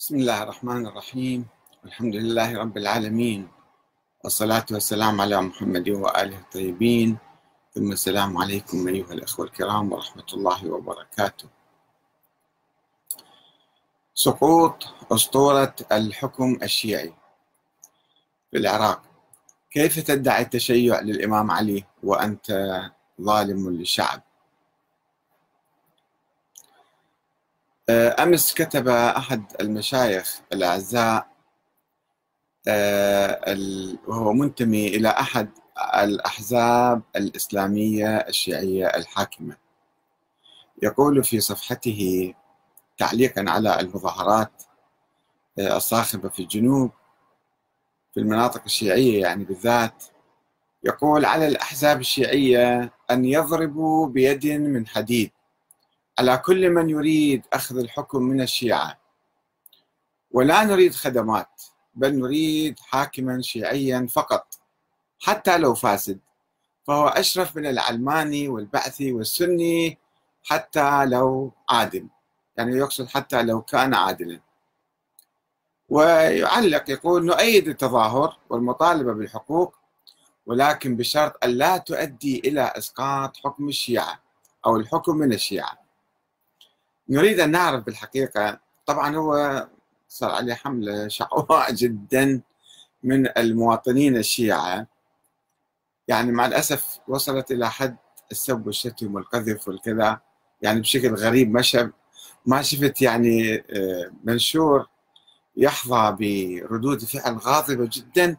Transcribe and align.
بسم 0.00 0.16
الله 0.16 0.42
الرحمن 0.42 0.86
الرحيم. 0.86 1.46
الحمد 1.84 2.14
لله 2.16 2.58
رب 2.58 2.76
العالمين. 2.76 3.48
والصلاة 4.24 4.66
والسلام 4.70 5.20
على 5.20 5.42
محمد 5.42 5.88
وآله 5.88 6.38
الطيبين. 6.38 7.18
ثم 7.74 7.92
السلام 7.92 8.38
عليكم 8.38 8.88
أيها 8.88 9.12
الأخوة 9.12 9.46
الكرام 9.46 9.92
ورحمة 9.92 10.24
الله 10.32 10.70
وبركاته. 10.70 11.48
سقوط 14.14 14.84
أسطورة 15.12 15.76
الحكم 15.92 16.58
الشيعي 16.62 17.14
في 18.50 18.56
العراق. 18.56 19.02
كيف 19.70 20.00
تدعي 20.00 20.42
التشيع 20.42 21.00
للإمام 21.00 21.50
علي 21.50 21.84
وأنت 22.02 22.48
ظالم 23.20 23.70
للشعب؟ 23.70 24.22
أمس 28.22 28.54
كتب 28.54 28.88
أحد 28.88 29.42
المشايخ 29.60 30.40
الأعزاء 30.52 31.26
آه، 32.68 33.56
وهو 34.06 34.32
منتمي 34.32 34.88
إلى 34.88 35.08
أحد 35.08 35.48
الأحزاب 35.94 37.02
الإسلامية 37.16 38.16
الشيعية 38.16 38.86
الحاكمة. 38.86 39.56
يقول 40.82 41.24
في 41.24 41.40
صفحته 41.40 42.34
تعليقا 42.98 43.44
على 43.48 43.80
المظاهرات 43.80 44.62
آه، 45.58 45.76
الصاخبة 45.76 46.28
في 46.28 46.42
الجنوب 46.42 46.90
في 48.14 48.20
المناطق 48.20 48.62
الشيعية 48.64 49.20
يعني 49.20 49.44
بالذات 49.44 50.04
يقول 50.84 51.24
على 51.24 51.46
الأحزاب 51.46 52.00
الشيعية 52.00 52.92
أن 53.10 53.24
يضربوا 53.24 54.06
بيد 54.06 54.46
من 54.46 54.86
حديد. 54.86 55.30
على 56.18 56.36
كل 56.38 56.70
من 56.70 56.90
يريد 56.90 57.42
أخذ 57.52 57.78
الحكم 57.78 58.22
من 58.22 58.40
الشيعة. 58.40 59.00
ولا 60.30 60.64
نريد 60.64 60.94
خدمات 60.94 61.62
بل 61.94 62.18
نريد 62.18 62.80
حاكما 62.80 63.42
شيعيا 63.42 64.06
فقط 64.10 64.54
حتى 65.20 65.58
لو 65.58 65.74
فاسد. 65.74 66.18
فهو 66.86 67.08
أشرف 67.08 67.56
من 67.56 67.66
العلماني 67.66 68.48
والبعثي 68.48 69.12
والسني 69.12 69.98
حتى 70.44 71.06
لو 71.06 71.52
عادل 71.68 72.06
يعني 72.56 72.76
يقصد 72.76 73.08
حتى 73.08 73.42
لو 73.42 73.62
كان 73.62 73.94
عادلا. 73.94 74.40
ويعلق 75.88 76.90
يقول 76.90 77.24
نؤيد 77.26 77.68
التظاهر 77.68 78.38
والمطالبة 78.50 79.12
بالحقوق 79.12 79.76
ولكن 80.46 80.96
بشرط 80.96 81.44
أن 81.44 81.50
لا 81.50 81.78
تؤدي 81.78 82.38
إلى 82.38 82.72
إسقاط 82.76 83.36
حكم 83.36 83.68
الشيعة 83.68 84.20
أو 84.66 84.76
الحكم 84.76 85.16
من 85.16 85.32
الشيعة. 85.32 85.79
نريد 87.10 87.40
أن 87.40 87.50
نعرف 87.50 87.84
بالحقيقة 87.84 88.60
طبعا 88.86 89.16
هو 89.16 89.66
صار 90.08 90.30
عليه 90.30 90.54
حملة 90.54 91.08
شعواء 91.08 91.72
جدا 91.82 92.40
من 93.02 93.38
المواطنين 93.38 94.16
الشيعة. 94.16 94.86
يعني 96.08 96.32
مع 96.32 96.46
الأسف 96.46 96.98
وصلت 97.08 97.50
إلى 97.50 97.70
حد 97.70 97.96
السب 98.30 98.66
والشتم 98.66 99.14
والقذف 99.14 99.68
والكذا 99.68 100.20
يعني 100.62 100.80
بشكل 100.80 101.14
غريب. 101.14 101.50
ما 101.50 101.92
ما 102.46 102.62
شفت 102.62 103.02
يعني 103.02 103.54
آه، 103.54 104.12
منشور 104.24 104.88
يحظى 105.56 106.16
بردود 106.20 107.04
فعل 107.04 107.36
غاضبة 107.36 107.88
جدا 107.92 108.36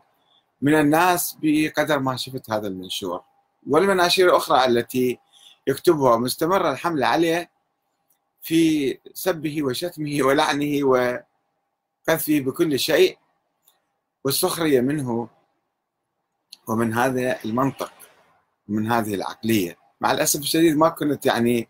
من 0.61 0.73
الناس 0.73 1.37
بقدر 1.41 1.99
ما 1.99 2.15
شفت 2.15 2.51
هذا 2.51 2.67
المنشور. 2.67 3.23
والمناشير 3.69 4.29
الأخرى 4.29 4.65
التي 4.65 5.19
يكتبها 5.67 6.17
مستمرة 6.17 6.71
الحملة 6.71 7.07
عليه 7.07 7.49
في 8.41 8.97
سبه 9.13 9.63
وشتمه 9.63 10.17
ولعنه 10.21 10.83
وقذفه 10.83 12.39
بكل 12.39 12.79
شيء 12.79 13.17
والسخرية 14.23 14.81
منه 14.81 15.29
ومن 16.67 16.93
هذا 16.93 17.39
المنطق 17.45 17.93
ومن 18.69 18.91
هذه 18.91 19.13
العقلية. 19.15 19.77
مع 20.01 20.11
الأسف 20.11 20.39
الشديد 20.39 20.77
ما 20.77 20.89
كنت 20.89 21.25
يعني 21.25 21.69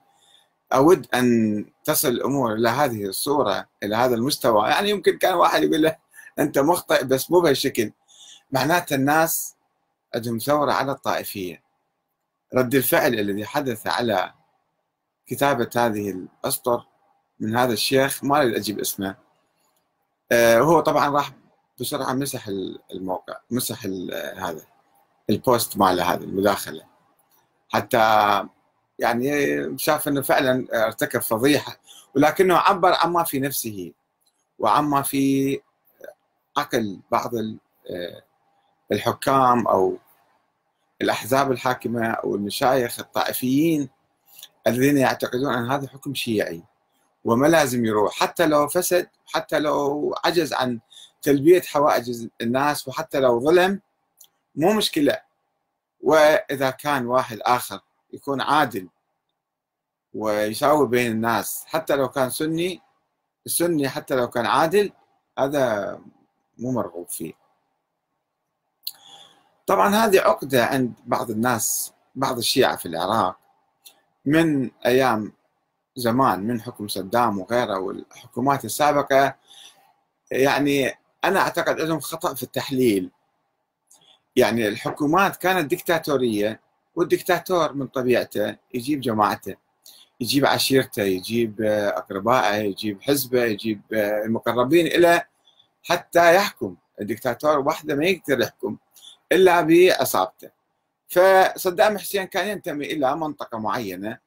أود 0.74 1.08
أن 1.14 1.66
تصل 1.84 2.08
الأمور 2.08 2.54
إلى 2.54 2.70
هذه 2.70 3.06
الصورة 3.06 3.68
إلى 3.84 3.96
هذا 3.96 4.16
المستوى. 4.16 4.70
يعني 4.70 4.90
يمكن 4.90 5.18
كان 5.18 5.34
واحد 5.34 5.64
يقول 5.64 5.82
له 5.82 5.98
أنت 6.40 6.60
مخطئ 6.60 7.04
بس 7.04 7.32
مو 7.32 7.40
بهالشكل. 7.40 7.92
معناته 8.52 8.96
الناس 8.96 9.56
عندهم 10.16 10.38
ثورة 10.38 10.72
على 10.72 10.92
الطائفية. 10.92 11.64
رد 12.54 12.76
الفعل 12.76 13.14
الذي 13.14 13.46
حدث 13.46 13.88
على 13.88 14.34
كتابة 15.32 15.70
هذه 15.76 16.10
الأسطر 16.12 16.86
من 17.40 17.58
هذا 17.58 17.74
الشيخ 17.74 18.24
ما 18.24 18.38
أريد 18.42 18.56
أجيب 18.56 18.80
اسمه. 18.80 19.16
آه 20.32 20.60
هو 20.60 20.80
طبعا 20.80 21.10
راح 21.10 21.32
بسرعة 21.80 22.14
مسح 22.14 22.48
الموقع 22.94 23.38
مسح 23.52 23.86
هذا 24.38 24.62
البوست 25.30 25.78
ماله 25.78 26.14
هذا 26.14 26.24
المداخلة. 26.24 26.84
حتى 27.70 27.98
يعني 29.00 29.30
شاف 29.78 30.08
إنه 30.08 30.22
فعلا 30.22 30.68
ارتكب 30.86 31.22
فضيحة 31.22 31.78
ولكنه 32.16 32.58
عبر 32.58 32.94
عما 32.94 33.24
في 33.24 33.40
نفسه 33.40 33.92
وعما 34.60 35.02
في 35.02 35.60
عقل 36.58 37.00
بعض 37.12 37.36
آه، 37.36 38.24
الحكام 38.92 39.68
أو 39.68 39.98
الأحزاب 41.02 41.52
الحاكمة 41.52 42.08
أو 42.08 42.36
المشايخ 42.36 43.00
الطائفيين 43.00 43.90
الذين 44.68 44.98
يعتقدون 44.98 45.54
أن 45.54 45.72
هذا 45.72 45.88
حكم 45.88 46.14
شيعي 46.14 46.64
وما 47.26 47.48
لازم 47.48 47.86
يروح. 47.86 48.20
حتى 48.20 48.46
لو 48.46 48.68
فسد 48.68 49.10
حتى 49.26 49.60
لو 49.60 50.16
عجز 50.26 50.54
عن 50.54 50.80
تلبية 51.22 51.62
حوائج 51.62 52.28
الناس 52.42 52.88
وحتى 52.88 53.20
لو 53.20 53.40
ظلم 53.40 53.82
مو 54.56 54.74
مشكلة. 54.74 55.22
وإذا 56.02 56.70
كان 56.70 57.06
واحد 57.06 57.40
آخر 57.42 57.80
يكون 58.14 58.42
عادل 58.42 58.90
ويساوي 60.14 60.88
بين 60.88 61.12
الناس 61.12 61.64
حتى 61.68 61.96
لو 61.96 62.10
كان 62.10 62.30
سني 62.30 62.82
السني 63.46 63.90
حتى 63.90 64.16
لو 64.16 64.30
كان 64.30 64.46
عادل 64.46 64.92
هذا 65.40 66.00
مو 66.58 66.72
مرغوب 66.72 67.10
فيه. 67.10 67.34
طبعا 69.68 69.96
هذه 69.96 70.20
عقدة 70.20 70.66
عند 70.66 70.94
بعض 71.06 71.32
الناس 71.32 71.94
بعض 72.16 72.38
الشيعة 72.38 72.76
في 72.76 72.86
العراق. 72.86 73.41
من 74.26 74.72
أيام 74.86 75.34
زمان 75.96 76.40
من 76.48 76.62
حكم 76.62 76.88
صدام 76.88 77.40
وغيره 77.40 77.80
والحكومات 77.80 78.66
السابقة 78.66 79.36
يعني 80.32 80.94
أنا 81.24 81.40
أعتقد 81.40 81.80
انهم 81.80 82.00
خطأ 82.00 82.34
في 82.34 82.44
التحليل. 82.44 83.10
يعني 84.36 84.68
الحكومات 84.68 85.38
كانت 85.38 85.70
ديكتاتوريه 85.70 86.62
والديكتاتور 86.96 87.74
من 87.74 87.88
طبيعته 87.88 88.56
يجيب 88.74 89.02
جماعته 89.02 89.56
يجيب 90.20 90.46
عشيرته 90.46 91.04
يجيب 91.04 91.62
أقربائه 91.96 92.56
يجيب 92.56 93.02
حزبه 93.02 93.44
يجيب 93.44 93.82
المقربين 94.26 94.88
له 95.02 95.24
حتى 95.84 96.36
يحكم. 96.36 96.76
الدكتاتور 97.02 97.60
وحده 97.60 97.96
ما 97.96 98.06
يقدر 98.06 98.42
يحكم 98.42 98.78
إلا 99.32 99.62
بعصابته 99.62 100.50
فصدام 101.12 101.98
حسين 101.98 102.24
كان 102.24 102.48
ينتمي 102.48 102.86
إلى 102.86 103.16
منطقة 103.16 103.58
معينة 103.58 104.18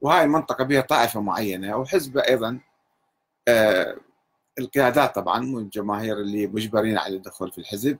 وهاي 0.00 0.24
المنطقة 0.24 0.64
بها 0.64 0.80
طائفة 0.80 1.20
معينة 1.20 1.76
وحزبه 1.76 2.20
أيضا 2.20 2.60
آه 3.48 3.96
القيادات 4.58 5.14
طبعا 5.14 5.40
مو 5.40 5.58
الجماهير 5.58 6.18
اللي 6.18 6.46
مجبرين 6.46 6.98
على 6.98 7.16
الدخول 7.16 7.52
في 7.52 7.58
الحزب. 7.58 7.98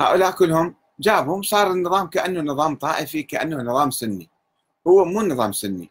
هؤلاء 0.00 0.30
كلهم 0.30 0.74
جابهم 1.00 1.42
صار 1.42 1.70
النظام 1.70 2.06
كأنه 2.06 2.40
نظام 2.40 2.76
طائفي 2.76 3.22
كأنه 3.22 3.56
نظام 3.56 3.90
سني. 3.90 4.30
هو 4.86 5.04
مو 5.04 5.22
نظام 5.22 5.52
سني 5.52 5.90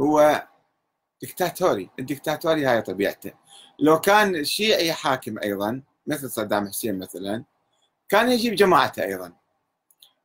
هو 0.00 0.46
دكتاتوري. 1.22 1.90
الدكتاتوري 1.98 2.66
هاي 2.66 2.82
طبيعته. 2.82 3.32
لو 3.78 4.00
كان 4.00 4.44
شيعي 4.44 4.92
حاكم 4.92 5.38
أيضا 5.38 5.82
مثل 6.06 6.30
صدام 6.30 6.68
حسين 6.68 6.98
مثلا 6.98 7.44
كان 8.08 8.30
يجيب 8.30 8.54
جماعته 8.54 9.02
أيضا. 9.02 9.32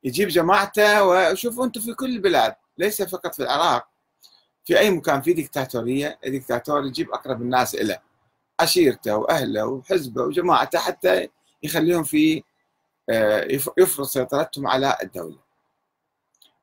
يجيب 0.04 0.28
جماعته 0.28 1.04
وشوفوا 1.04 1.64
أنتم 1.64 1.80
في 1.80 1.94
كل 1.94 2.10
البلاد 2.10 2.54
ليس 2.78 3.02
فقط 3.02 3.34
في 3.34 3.42
العراق. 3.42 3.88
في 4.64 4.78
أي 4.78 4.90
مكان 4.90 5.22
في 5.22 5.32
دكتاتوريه 5.32 6.18
الدكتاتور 6.26 6.86
يجيب 6.86 7.10
أقرب 7.10 7.42
الناس 7.42 7.74
له 7.74 7.98
عشيرته 8.60 9.16
وأهله 9.16 9.66
وحزبه 9.66 10.22
وجماعته 10.22 10.78
حتى 10.78 11.28
يخليهم 11.62 12.04
في 12.04 12.42
آه، 13.10 13.48
يفرض 13.78 14.06
سيطرتهم 14.06 14.66
على 14.66 14.96
الدولة. 15.02 15.38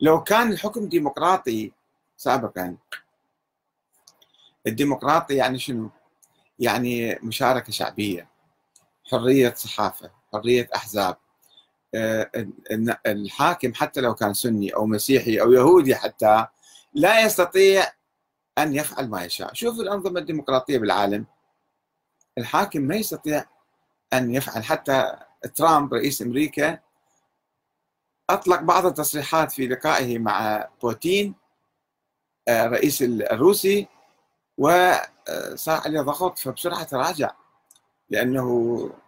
لو 0.01 0.23
كان 0.23 0.51
الحكم 0.51 0.89
ديمقراطي 0.89 1.71
سابقا 2.17 2.77
الديمقراطي 4.67 5.35
يعني 5.35 5.59
شنو؟ 5.59 5.89
يعني 6.59 7.19
مشاركة 7.23 7.71
شعبية 7.71 8.27
حرية 9.11 9.53
صحافة 9.53 10.11
حرية 10.33 10.69
أحزاب. 10.75 11.17
الحاكم 13.07 13.73
حتى 13.73 14.01
لو 14.01 14.15
كان 14.15 14.33
سني 14.33 14.69
أو 14.75 14.85
مسيحي 14.85 15.41
أو 15.41 15.51
يهودي 15.51 15.95
حتى 15.95 16.45
لا 16.93 17.21
يستطيع 17.21 17.83
أن 18.57 18.75
يفعل 18.75 19.09
ما 19.09 19.23
يشاء، 19.23 19.53
شوفوا 19.53 19.83
الأنظمة 19.83 20.19
الديمقراطية 20.19 20.77
بالعالم. 20.77 21.25
الحاكم 22.37 22.81
ما 22.81 22.95
يستطيع 22.95 23.45
أن 24.13 24.35
يفعل. 24.35 24.63
حتى 24.63 25.15
ترامب 25.55 25.93
رئيس 25.93 26.21
أمريكا 26.21 26.79
أطلق 28.29 28.61
بعض 28.61 28.85
التصريحات 28.85 29.51
في 29.51 29.67
لقائه 29.67 30.19
مع 30.19 30.67
بوتين 30.81 31.35
آه، 32.47 32.67
رئيس 32.67 33.01
الروسي 33.01 33.87
وصار 34.57 35.81
عليه 35.85 36.01
ضغط 36.01 36.39
فبسرعة 36.39 36.83
تراجع 36.83 37.31
لأنه 38.09 38.41
آه، 38.43 39.06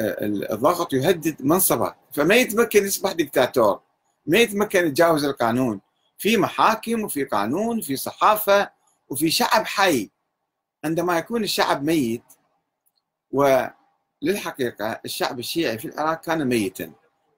الضغط 0.00 0.92
يهدد 0.92 1.42
منصبه. 1.42 1.94
فما 2.12 2.34
يتمكن 2.34 2.84
يصبح 2.84 3.12
دكتاتور 3.12 3.80
ما 4.26 4.38
يتمكن 4.38 4.86
يتجاوز 4.86 5.24
القانون. 5.24 5.80
في 6.18 6.36
محاكم 6.36 7.04
وفي 7.04 7.24
قانون 7.24 7.78
وفي 7.78 7.96
صحافة 7.96 8.70
وفي 9.08 9.30
شعب 9.30 9.66
حي. 9.66 10.10
عندما 10.84 11.18
يكون 11.18 11.44
الشعب 11.44 11.82
ميت 11.82 12.22
وللحقيقة 13.30 15.00
الشعب 15.04 15.38
الشيعي 15.38 15.78
في 15.78 15.84
العراق 15.84 16.20
كان 16.20 16.44
ميتا 16.44 16.92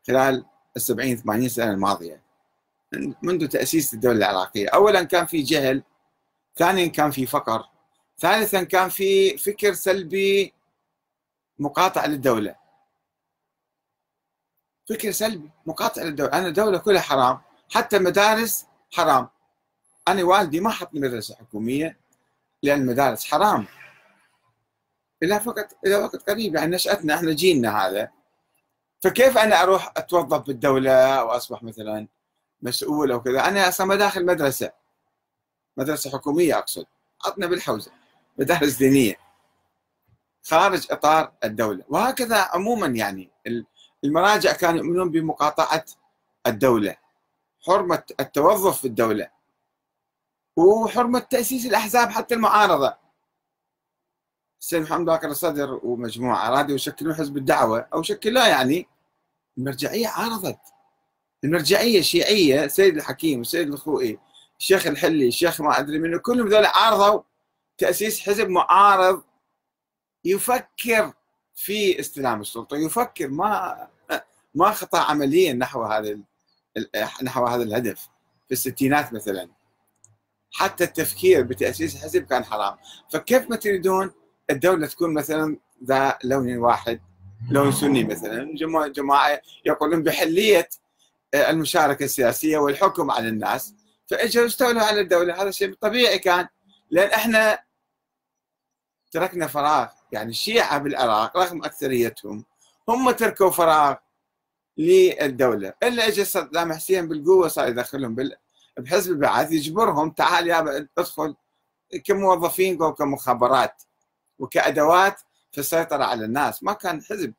خلال 0.07 0.45
السبعين 0.77 1.17
ثمانين 1.17 1.49
سنة 1.49 1.71
الماضية. 1.71 2.23
منذ 3.23 3.47
تأسيس 3.47 3.95
الدولة 3.95 4.17
العراقية. 4.17 4.69
أولا 4.69 5.03
كان 5.03 5.27
في 5.27 5.43
جهل 5.43 5.83
ثانيا 6.57 6.87
كان 6.87 7.11
في 7.11 7.27
فقر 7.27 7.65
ثالثا 8.19 8.63
كان 8.63 8.89
في 8.89 9.37
فكر 9.39 9.75
سلبي 9.75 10.53
مقاطع 11.59 12.07
للدولة. 12.07 12.57
فكر 14.89 15.11
سلبي 15.11 15.51
مقاطع 15.67 16.03
للدولة. 16.03 16.33
أنا 16.33 16.49
الدولة 16.49 16.79
كلها 16.79 17.01
حرام 17.01 17.41
حتى 17.71 17.99
مدارس 17.99 18.67
حرام. 18.93 19.29
أنا 20.09 20.25
والدي 20.25 20.61
ما 20.61 20.71
حطني 20.71 21.01
مدرسة 21.01 21.35
حكومية 21.35 21.97
لأن 22.63 22.81
المدارس 22.81 23.25
حرام. 23.25 23.67
إلى 25.23 25.41
فقط 25.41 25.69
إلى 25.87 25.97
وقت 25.97 26.31
قريب 26.31 26.55
يعني 26.55 26.75
نشأتنا 26.75 27.15
إحنا 27.15 27.33
جيلنا 27.33 27.79
هذا. 27.79 28.11
فكيف 29.01 29.39
أنا 29.39 29.63
أروح 29.63 29.93
أتوظف 29.97 30.47
بالدولة 30.47 30.93
أو 30.93 31.29
أصبح 31.31 31.63
مثلا 31.63 32.09
مسؤول 32.63 33.13
أو 33.13 33.23
كذا؟ 33.23 33.49
أنا 33.49 33.69
أصلا 33.69 33.87
ما 33.87 33.97
داخل 33.97 34.27
مدرسة. 34.27 34.73
مدرسة 35.77 36.11
حكومية 36.11 36.59
أقصد. 36.59 36.87
عطنا 37.27 37.47
بالحوزة. 37.47 37.93
مدارس 38.39 38.77
دينية. 38.77 39.26
خارج 40.47 40.87
إطار 40.91 41.33
الدولة. 41.45 41.85
وهكذا 41.89 42.37
عموما 42.37 42.87
يعني 42.87 43.31
المراجع 44.05 44.53
كانوا 44.53 44.79
يؤمنون 44.79 45.11
بمقاطعة 45.11 45.85
الدولة 46.47 46.97
حرمة 47.67 48.03
التوظف 48.21 48.79
في 48.79 48.85
الدولة 48.87 49.31
وحرمة 50.57 51.19
تأسيس 51.19 51.67
الأحزاب 51.67 52.11
حتى 52.11 52.35
المعارضة. 52.35 52.97
السيد 54.61 54.83
محمد 54.83 55.05
باكر 55.07 55.29
الصدر 55.29 55.81
ومجموعة 55.83 56.49
أرادوا 56.49 56.75
يشكلون 56.75 57.15
حزب 57.15 57.37
الدعوة 57.37 57.89
أو 57.95 58.03
شكلوه 58.03 58.49
يعني 58.49 58.89
المرجعية 59.59 60.09
عارضت. 60.09 60.59
المرجعية 61.45 61.99
الشيعية 61.99 62.67
سيد 62.67 62.97
الحكيم 62.97 63.41
وسيد 63.41 63.73
الخوئي 63.73 64.19
الشيخ 64.59 64.87
الحلي 64.87 65.29
الشيخ 65.29 65.61
ما 65.61 65.79
أدري 65.79 65.99
منه 65.99 66.19
كلهم 66.19 66.49
ذول 66.49 66.67
عارضوا 66.67 67.23
تأسيس 67.79 68.21
حزب 68.21 68.49
معارض 68.49 69.23
يفكر 70.27 71.13
في 71.55 72.01
استلام 72.01 72.41
السلطة 72.41 72.77
يفكر 72.77 73.29
ما 73.29 73.77
ما 74.55 74.71
خطأ 74.71 74.99
عمليا 74.99 75.53
نحو 75.53 75.83
هذا 75.83 76.19
نحو 77.23 77.47
هذا 77.47 77.63
الهدف 77.63 78.09
في 78.47 78.53
الستينات 78.53 79.13
مثلا. 79.13 79.49
حتى 80.53 80.85
التفكير 80.85 81.43
بتأسيس 81.43 81.97
حزب 81.97 82.23
كان 82.23 82.45
حرام. 82.45 82.77
فكيف 83.13 83.51
ما 83.51 83.57
تريدون 83.57 84.13
الدولة 84.51 84.87
تكون 84.87 85.15
مثلا 85.15 85.59
ذا 85.85 86.19
لون 86.25 86.57
واحد 86.57 87.01
لون 87.51 87.73
سني 87.73 88.05
مثلا؟ 88.05 88.55
جماعة 88.93 89.41
يقولون 89.65 90.03
بحلية 90.03 90.69
آه، 91.35 91.51
المشاركة 91.51 92.05
السياسية 92.05 92.59
والحكم 92.59 93.11
على 93.11 93.29
الناس 93.29 93.75
فاجوا 94.07 94.47
استولوا 94.47 94.83
على 94.83 95.01
الدولة. 95.01 95.43
هذا 95.43 95.51
شيء 95.51 95.75
طبيعي 95.75 96.19
كان. 96.19 96.49
لأن 96.91 97.11
إحنا 97.11 97.59
تركنا 99.11 99.47
فراغ. 99.47 99.89
يعني 100.13 100.31
الشيعة 100.31 100.79
بالعراق 100.79 101.37
رغم 101.37 101.65
أكثريتهم 101.65 102.45
هم 102.89 103.11
تركوا 103.11 103.51
فراغ 103.51 103.95
للدولة. 104.79 105.73
إلا 105.83 106.09
اجى 106.09 106.25
صدام 106.25 106.73
حسين 106.73 107.09
بالقوة 107.09 107.49
صار 107.49 107.69
يدخلهم 107.69 108.17
بحزب 108.79 109.13
البعث 109.13 109.53
يجبرهم 109.53 110.11
تعال 110.11 110.47
يا 110.47 110.89
ادخل 110.99 111.37
كموظفين 112.05 112.83
أو 112.83 112.95
كمخابرات 112.95 113.83
وكأدوات 114.39 115.21
في 115.53 115.59
السيطرة 115.59 116.05
على 116.05 116.25
الناس. 116.25 116.63
ما 116.63 116.73
كان 116.73 117.03
حزب 117.03 117.35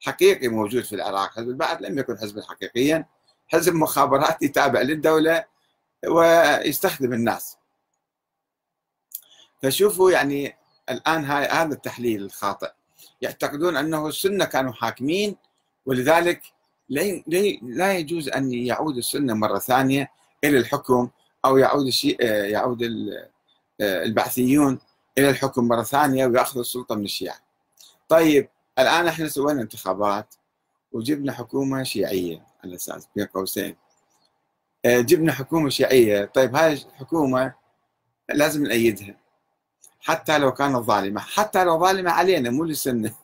حقيقي 0.00 0.48
موجود 0.48 0.84
في 0.84 0.94
العراق. 0.94 1.30
حزب 1.30 1.48
البعث 1.48 1.78
لم 1.80 1.98
يكن 1.98 2.18
حزبا 2.18 2.42
حقيقيا. 2.42 3.06
حزب 3.48 3.74
مخابراتي 3.74 4.48
تابع 4.48 4.80
للدولة 4.80 5.44
ويستخدم 6.06 7.12
الناس. 7.12 7.56
فشوفوا 9.62 10.10
يعني 10.10 10.57
هاي 11.06 11.46
هذا 11.46 11.74
التحليل 11.74 12.22
الخاطئ 12.22 12.70
يعتقدون 13.20 13.76
أنه 13.76 14.08
السنة 14.08 14.44
كانوا 14.44 14.72
حاكمين 14.72 15.36
ولذلك 15.86 16.42
لا 17.62 17.92
يجوز 17.92 18.28
أن 18.28 18.52
يعود 18.52 18.96
السنة 18.96 19.34
مرة 19.34 19.58
ثانية 19.58 20.10
إلى 20.44 20.58
الحكم 20.58 21.08
أو 21.44 21.56
يعود 21.56 21.86
الشيء 21.86 22.24
يعود 22.24 22.78
البعثيون 23.80 24.78
إلى 25.18 25.30
الحكم 25.30 25.68
مرة 25.68 25.82
ثانية 25.82 26.26
ويأخذوا 26.26 26.62
السلطة 26.62 26.94
من 26.94 27.04
الشيعة. 27.04 27.38
طيب 28.08 28.48
الآن 28.78 29.08
إحنا 29.08 29.28
سوينا 29.28 29.62
انتخابات 29.62 30.34
وجبنا 30.92 31.32
حكومة 31.32 31.82
شيعية 31.82 32.46
على 32.64 32.74
أساس 32.74 33.08
بين 33.16 33.26
قوسين. 33.26 33.76
جبنا 34.86 35.32
حكومة 35.32 35.68
شيعية، 35.68 36.24
طيب 36.24 36.56
هاي 36.56 36.72
الحكومة 36.72 37.54
لازم 38.28 38.66
نأيدها. 38.66 39.17
حتى 40.08 40.38
لو 40.38 40.52
كانت 40.52 40.76
ظالمة، 40.76 41.20
حتى 41.20 41.64
لو 41.64 41.80
ظالمة 41.80 42.10
علينا 42.10 42.50
مو 42.50 42.64
للسنه. 42.64 43.14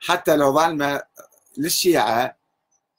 حتى 0.00 0.36
لو 0.36 0.54
ظالمة 0.54 1.02
للشيعة 1.58 2.36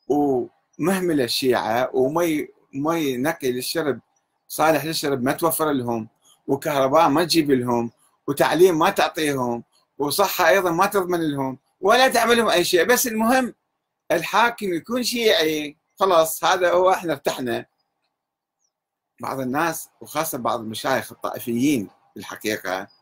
ومهملة 0.08 1.24
الشيعة 1.24 1.90
وما 1.94 2.48
مي 2.74 3.18
نقي 3.18 3.52
للشرب 3.52 4.00
صالح 4.48 4.86
للشرب 4.86 5.24
ما 5.24 5.32
توفر 5.32 5.72
لهم 5.72 6.08
وكهرباء 6.48 7.10
ما 7.10 7.24
تجيب 7.24 7.52
لهم 7.52 7.92
وتعليم 8.28 8.80
ما 8.80 8.90
تعطيهم 8.90 9.64
وصحة 9.98 10.48
أيضا 10.48 10.72
ما 10.72 10.86
تضمن 10.86 11.32
لهم 11.32 11.58
ولا 11.82 12.08
تعمل 12.08 12.38
لهم 12.38 12.50
أي 12.50 12.64
شيء. 12.64 12.84
بس 12.84 13.08
المهم 13.08 13.54
الحاكم 14.12 14.74
يكون 14.74 15.04
شيعي. 15.04 15.78
خلاص 16.00 16.44
هذا 16.44 16.72
هو 16.72 16.92
إحنا 16.92 17.14
ارتحنا. 17.14 17.66
بعض 19.22 19.40
الناس 19.40 19.90
وخاصة 20.02 20.38
بعض 20.38 20.60
المشايخ 20.60 21.12
الطائفيين 21.12 21.90
بالحقيقة 22.16 22.97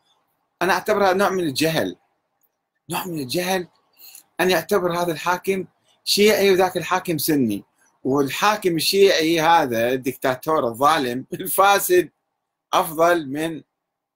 أنا 0.62 0.72
أعتبرها 0.72 1.12
نوع 1.12 1.28
من 1.30 1.40
الجهل. 1.40 1.96
نوع 2.90 3.06
من 3.06 3.18
الجهل 3.18 3.68
أن 4.40 4.50
يعتبر 4.50 4.98
هذا 4.98 5.12
الحاكم 5.12 5.66
شيعي 6.04 6.50
وذاك 6.50 6.76
الحاكم 6.76 7.18
سني. 7.18 7.64
والحاكم 8.04 8.76
الشيعي 8.76 9.40
هذا 9.40 9.92
الدكتاتور 9.92 10.68
الظالم 10.68 11.26
الفاسد 11.32 12.10
أفضل 12.72 13.28
من 13.28 13.62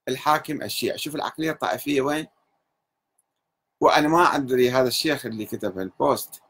الحاكم 0.09 0.63
الشيعي. 0.63 0.99
شوف 0.99 1.15
العقلية 1.15 1.51
الطائفية 1.51 2.01
وين؟ 2.01 2.27
وأنا 3.81 4.09
ما 4.09 4.37
أدري 4.37 4.71
هذا 4.71 4.89
الشيخ 4.89 5.27
اللي 5.27 5.45
كتب 5.45 5.79
البوست 5.79 6.43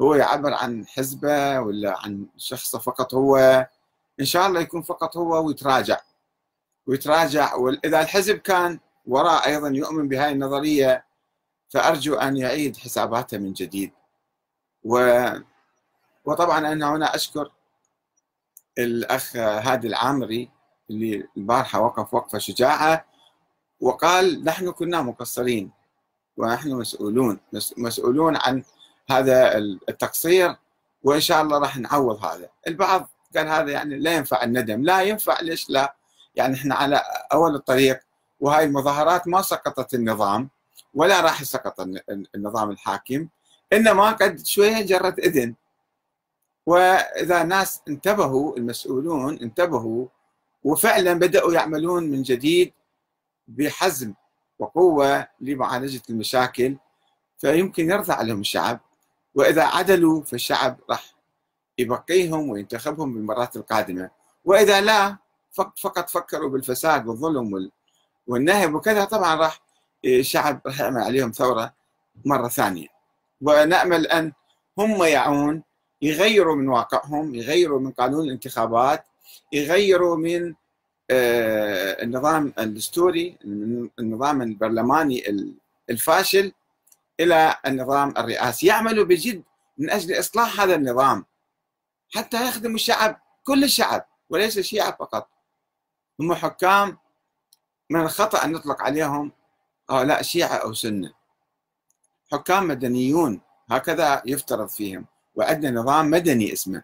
هو 0.00 0.14
يعبر 0.14 0.54
عن 0.54 0.86
حزبه 0.86 1.60
ولا 1.60 1.98
عن 1.98 2.26
شخصه 2.36 2.78
فقط 2.78 3.14
هو. 3.14 3.66
إن 4.20 4.24
شاء 4.24 4.46
الله 4.46 4.60
يكون 4.60 4.82
فقط 4.82 5.16
هو 5.16 5.46
ويتراجع. 5.46 6.00
ويتراجع 6.86 7.54
واذا 7.54 8.00
الحزب 8.00 8.38
كان 8.38 8.80
وراء 9.06 9.46
أيضا 9.46 9.68
يؤمن 9.68 10.08
بهذه 10.08 10.32
النظرية 10.32 11.04
فأرجو 11.68 12.14
أن 12.14 12.36
يعيد 12.36 12.76
حساباته 12.76 13.38
من 13.38 13.52
جديد. 13.52 13.92
و 14.84 15.24
وطبعا 16.24 16.58
أنا 16.72 16.94
هنا 16.96 17.14
أشكر 17.14 17.52
الأخ 18.78 19.36
هادي 19.36 19.88
العامري 19.88 20.50
اللي 20.90 21.28
البارحة 21.36 21.80
وقف 21.80 22.14
وقفه 22.14 22.38
شجاعة 22.38 23.06
وقال 23.80 24.44
نحن 24.44 24.70
كنا 24.70 25.02
مقصرين 25.02 25.70
ونحن 26.36 26.70
مسؤولون 26.70 27.40
مسؤولون 27.76 28.36
عن 28.36 28.64
هذا 29.10 29.58
التقصير 29.58 30.56
وإن 31.02 31.20
شاء 31.20 31.42
الله 31.42 31.58
راح 31.58 31.76
نعوض 31.78 32.24
هذا. 32.24 32.48
البعض 32.66 33.10
قال 33.36 33.48
هذا 33.48 33.70
يعني 33.72 33.98
لا 33.98 34.14
ينفع 34.14 34.42
الندم. 34.42 34.82
لا 34.82 35.02
ينفع 35.02 35.40
ليش 35.40 35.70
لا؟ 35.70 35.96
يعني 36.34 36.54
إحنا 36.54 36.74
على 36.74 37.02
أول 37.32 37.54
الطريق 37.54 38.00
وهاي 38.40 38.64
المظاهرات 38.64 39.28
ما 39.28 39.42
سقطت 39.42 39.94
النظام 39.94 40.48
ولا 40.94 41.20
راح 41.20 41.40
يسقط 41.40 41.80
النظام 42.34 42.70
الحاكم 42.70 43.28
إنما 43.72 44.10
قد 44.10 44.46
شوية 44.46 44.82
جرت 44.82 45.18
إذن. 45.18 45.54
وإذا 46.66 47.42
ناس 47.42 47.80
انتبهوا 47.88 48.56
المسؤولون 48.56 49.38
انتبهوا 49.38 50.06
وفعلا 50.64 51.14
بدأوا 51.14 51.52
يعملون 51.52 52.04
من 52.04 52.22
جديد 52.22 52.72
بحزم 53.48 54.14
وقوة 54.58 55.28
لمعالجة 55.40 56.02
المشاكل 56.10 56.76
فيمكن 57.38 57.90
يرضى 57.90 58.12
عليهم 58.12 58.40
الشعب. 58.40 58.80
وإذا 59.34 59.62
عدلوا 59.64 60.22
فالشعب 60.22 60.78
راح 60.90 61.14
يبقيهم 61.78 62.50
وينتخبهم 62.50 63.14
بالمرات 63.14 63.56
القادمة. 63.56 64.10
وإذا 64.44 64.80
لا 64.80 65.16
فقط 65.52 66.10
فكروا 66.10 66.50
بالفساد 66.50 67.06
والظلم 67.06 67.70
والنهب 68.26 68.74
وكذا 68.74 69.04
طبعا 69.04 69.34
راح 69.34 69.60
الشعب 70.04 70.60
راح 70.66 70.80
يعمل 70.80 71.02
عليهم 71.02 71.30
ثورة 71.30 71.74
مرة 72.24 72.48
ثانية. 72.48 72.88
ونأمل 73.40 74.06
أن 74.06 74.32
هم 74.78 75.02
يعون 75.02 75.62
يغيروا 76.02 76.56
من 76.56 76.68
واقعهم 76.68 77.34
يغيروا 77.34 77.80
من 77.80 77.90
قانون 77.90 78.24
الانتخابات 78.24 79.04
يغيروا 79.52 80.16
من 80.16 80.54
آه، 81.10 82.02
النظام 82.02 82.52
الدستوري 82.58 83.38
النظام 83.98 84.42
البرلماني 84.42 85.24
الفاشل 85.90 86.52
إلى 87.20 87.56
النظام 87.66 88.14
الرئاسي. 88.18 88.66
يعملوا 88.66 89.04
بجد 89.04 89.42
من 89.78 89.90
أجل 89.90 90.18
إصلاح 90.18 90.60
هذا 90.60 90.74
النظام. 90.74 91.24
حتى 92.14 92.48
يخدم 92.48 92.74
الشعب 92.74 93.20
كل 93.44 93.64
الشعب 93.64 94.06
وليس 94.30 94.58
الشيعة 94.58 94.96
فقط. 94.96 95.28
هم 96.20 96.34
حكام 96.34 96.98
من 97.90 98.00
الخطأ 98.00 98.44
أن 98.44 98.52
نطلق 98.52 98.82
عليهم 98.82 99.32
هؤلاء 99.90 100.22
شيعة 100.22 100.56
أو 100.56 100.72
سنة. 100.72 101.12
حكام 102.32 102.68
مدنيون 102.68 103.40
هكذا 103.70 104.22
يفترض 104.26 104.68
فيهم 104.68 105.06
وعندنا 105.34 105.80
نظام 105.80 106.10
مدني 106.10 106.52
اسمه. 106.52 106.82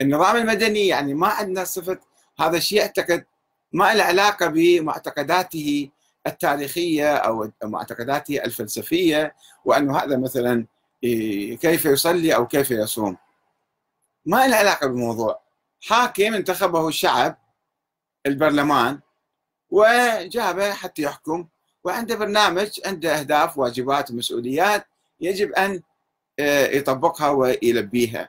النظام 0.00 0.36
المدني 0.36 0.86
يعني 0.86 1.14
ما 1.14 1.28
عندنا 1.28 1.64
صفة 1.64 1.98
هذا 2.40 2.56
الشيء 2.56 2.78
يعتقد 2.78 3.24
ما 3.72 3.94
له 3.94 4.04
علاقة 4.04 4.46
بمعتقداته 4.46 5.90
التاريخية 6.26 7.16
أو 7.16 7.50
معتقداته 7.64 8.44
الفلسفية 8.44 9.34
وأنه 9.64 9.98
هذا 9.98 10.16
مثلا 10.16 10.66
كيف 11.60 11.84
يصلي 11.84 12.34
أو 12.34 12.46
كيف 12.46 12.70
يصوم. 12.70 13.16
ما 14.26 14.46
له 14.48 14.56
علاقة 14.56 14.86
بالموضوع. 14.86 15.40
حاكم 15.82 16.34
انتخبه 16.34 16.88
الشعب 16.88 17.38
البرلمان 18.26 19.00
وجابه 19.70 20.72
حتى 20.72 21.02
يحكم. 21.02 21.48
وعنده 21.84 22.14
برنامج 22.14 22.80
عنده 22.86 23.20
أهداف 23.20 23.58
واجبات 23.58 24.10
ومسؤوليات 24.10 24.86
يجب 25.20 25.52
أن 25.52 25.82
آه، 26.38 26.66
يطبقها 26.66 27.30
ويلبيها. 27.30 28.28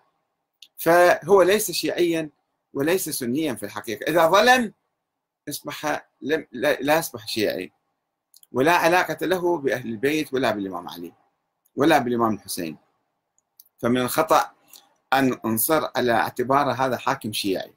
فهو 0.78 1.42
ليس 1.42 1.72
شيعيا 1.72 2.30
وليس 2.74 3.10
سنيا 3.10 3.54
في 3.54 3.64
الحقيقة. 3.64 4.12
إذا 4.12 4.28
ظلم 4.28 4.74
أصبح 5.50 6.08
لا 6.52 6.98
يصبح 6.98 7.28
شيعي. 7.28 7.72
ولا 8.52 8.74
علاقة 8.74 9.26
له 9.26 9.58
بأهل 9.58 9.90
البيت 9.90 10.34
ولا 10.34 10.52
بالإمام 10.52 10.90
علي 10.90 11.14
ولا 11.76 11.98
بالإمام 11.98 12.34
الحسين. 12.34 12.78
فمن 13.78 14.02
الخطأ 14.02 14.52
أن 15.14 15.38
نصر 15.46 15.90
على 15.96 16.12
اعتبار 16.12 16.72
هذا 16.72 16.98
حاكم 16.98 17.34
شيعي. 17.34 17.77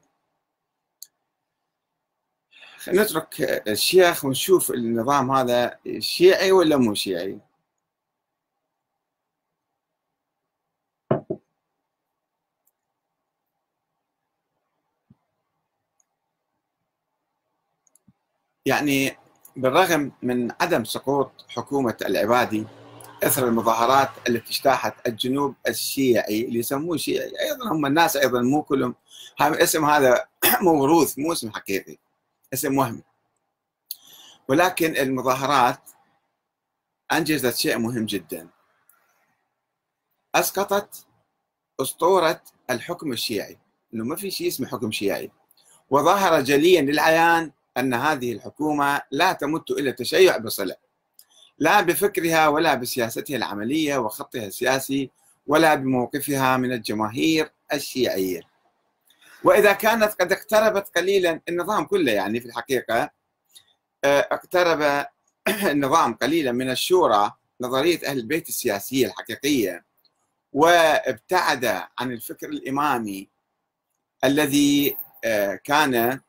نترك 2.89 3.41
الشيخ 3.69 4.25
ونشوف 4.25 4.71
النظام 4.71 5.31
هذا 5.31 5.79
شيعي 5.99 6.53
ولا 6.53 6.77
مو 6.77 6.95
شيعي؟ 6.95 7.39
يعني 18.67 19.17
بالرغم 19.57 20.13
من 20.23 20.53
عدم 20.61 20.85
سقوط 20.85 21.31
حكومة 21.49 21.97
العبادي 22.07 22.67
إثر 23.25 23.49
المظاهرات 23.49 24.09
التي 24.29 24.51
اجتاحت 24.51 25.09
الجنوب 25.09 25.55
الشيعي 25.69 26.45
اللي 26.45 26.59
يسموه 26.59 26.97
شيعي 26.97 27.33
أيضا 27.41 27.73
هم 27.73 27.87
الناس 27.87 28.17
أيضا 28.17 28.43
مو 28.43 28.63
كلهم. 28.63 28.95
اسم 29.41 29.85
هذا 29.85 30.25
موروث 30.63 31.19
مو 31.19 31.33
اسم 31.33 31.51
حقيقي. 31.51 32.10
اسم 32.52 32.78
وهمي 32.78 33.02
ولكن 34.49 34.97
المظاهرات 34.97 35.90
أنجزت 37.12 37.57
شيء 37.57 37.78
مهم 37.78 38.07
جدا. 38.07 38.49
أسقطت 40.35 41.07
أسطورة 41.80 42.42
الحكم 42.71 43.12
الشيعي. 43.12 43.59
إنه 43.95 44.04
ما 44.04 44.16
في 44.16 44.30
شيء 44.30 44.49
اسمه 44.49 44.66
حكم 44.66 44.92
شيعي. 44.92 45.30
وظهر 45.90 46.40
جليا 46.40 46.83
للعيان 46.83 47.52
أن 47.76 47.95
هذه 47.95 48.33
الحكومة 48.33 49.02
لا 49.11 49.33
تمت 49.33 49.71
إلى 49.71 49.90
التشيع 49.90 50.37
بصلة. 50.37 50.76
لا 51.59 51.80
بفكرها 51.80 52.49
ولا 52.49 52.75
بسياستها 52.75 53.37
العملية 53.37 53.97
وخطها 53.97 54.47
السياسي 54.47 55.11
ولا 55.47 55.75
بموقفها 55.75 56.57
من 56.57 56.73
الجماهير 56.73 57.52
الشيعية. 57.73 58.50
وإذا 59.44 59.73
كانت 59.73 60.12
قد 60.20 60.32
اقتربت 60.32 60.99
قليلا 60.99 61.40
النظام 61.49 61.85
كله 61.85 62.12
يعني 62.12 62.40
في 62.40 62.47
الحقيقة 62.47 63.11
آه، 64.04 64.28
اقترب 64.30 65.06
النظام 65.73 66.14
قليلا 66.14 66.52
من 66.52 66.70
الشورى 66.70 67.32
نظرية 67.61 68.00
أهل 68.06 68.18
البيت 68.18 68.49
السياسية 68.49 69.06
الحقيقية 69.06 69.85
وابتعد 70.52 71.64
عن 71.99 72.12
الفكر 72.12 72.49
الامامي 72.49 73.28
الذي 74.25 74.97
آه، 75.25 75.54
كان 75.54 76.20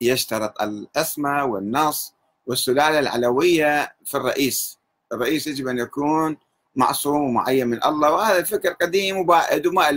يشترط 0.00 0.62
الأسمى 0.62 1.40
والنص 1.42 2.14
والسلالة 2.46 2.98
العلوية 2.98 3.96
في 4.04 4.16
الرئيس. 4.16 4.78
الرئيس 5.12 5.46
يجب 5.46 5.68
أن 5.68 5.78
يكون 5.78 6.36
معصوم 6.78 7.22
ومعين 7.22 7.66
من 7.66 7.84
الله 7.84 8.12
وهذا 8.12 8.38
الفكر 8.38 8.72
قديم 8.72 9.16
وبائد 9.16 9.66
وما 9.66 9.90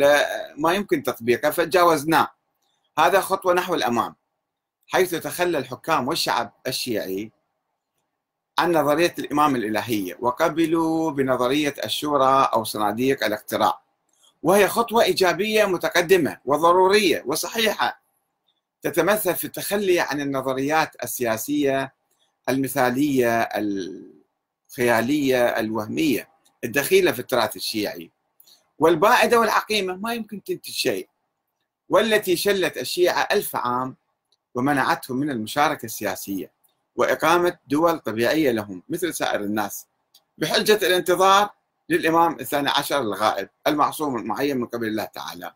ما 0.57 0.73
يمكن 0.73 1.03
تطبيقه 1.03 1.49
فتجاوزناه 1.49 2.27
هذا 2.97 3.21
خطوة 3.21 3.53
نحو 3.53 3.75
الأمام. 3.75 4.15
حيث 4.87 5.15
تخلى 5.15 5.57
الحكام 5.57 6.07
والشعب 6.07 6.53
الشيعي 6.67 7.31
عن 8.59 8.71
نظرية 8.71 9.15
الإمام 9.19 9.55
الإلهية 9.55 10.17
وقبلوا 10.19 11.11
بنظرية 11.11 11.73
الشورى 11.83 12.49
أو 12.53 12.63
صناديق 12.63 13.23
الاقتراع. 13.23 13.81
وهي 14.43 14.67
خطوة 14.67 15.03
إيجابية 15.03 15.65
متقدمة 15.65 16.37
وضرورية 16.45 17.23
وصحيحة. 17.25 18.01
تتمثل 18.81 19.35
في 19.35 19.43
التخلي 19.43 19.99
عن 19.99 20.21
النظريات 20.21 21.03
السياسية 21.03 21.93
المثالية 22.49 23.41
الخيالية 23.41 25.59
الوهمية. 25.59 26.30
الدخيله 26.63 27.11
في 27.11 27.19
التراث 27.19 27.55
الشيعي. 27.55 28.11
والبائدة 28.79 29.39
والعقيمة 29.39 29.95
ما 29.95 30.13
يمكن 30.13 30.43
تنتج 30.43 30.71
شيء. 30.71 31.07
والتي 31.89 32.35
شلت 32.35 32.77
الشيعة 32.77 33.27
ألف 33.31 33.55
عام 33.55 33.95
ومنعتهم 34.55 35.17
من 35.17 35.29
المشاركة 35.29 35.85
السياسية 35.85 36.51
وإقامة 36.95 37.57
دول 37.67 37.99
طبيعية 37.99 38.51
لهم 38.51 38.83
مثل 38.89 39.13
سائر 39.13 39.41
الناس. 39.41 39.87
بحجة 40.37 40.87
الانتظار 40.87 41.49
للإمام 41.89 42.39
الثاني 42.39 42.69
عشر 42.69 42.99
الغائب 42.99 43.49
المعصوم 43.67 44.17
المعين 44.17 44.57
من 44.57 44.65
قبل 44.65 44.87
الله 44.87 45.05
تعالى 45.05 45.53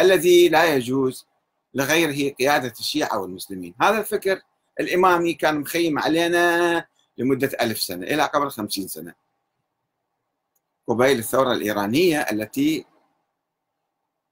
الذي 0.00 0.48
لا 0.48 0.74
يجوز 0.74 1.26
لغيره 1.74 2.34
قيادة 2.34 2.72
الشيعة 2.80 3.18
والمسلمين. 3.18 3.74
هذا 3.80 3.98
الفكر 3.98 4.40
الإمامي 4.80 5.34
كان 5.34 5.60
مخيم 5.60 5.98
علينا 5.98 6.86
لمدة 7.18 7.50
ألف 7.60 7.80
سنة 7.82 8.06
إلى 8.06 8.22
قبل 8.22 8.50
خمسين 8.50 8.88
سنة. 8.88 9.14
قبيل 10.88 11.18
الثورة 11.18 11.52
الإيرانية 11.52 12.20
التي 12.20 12.86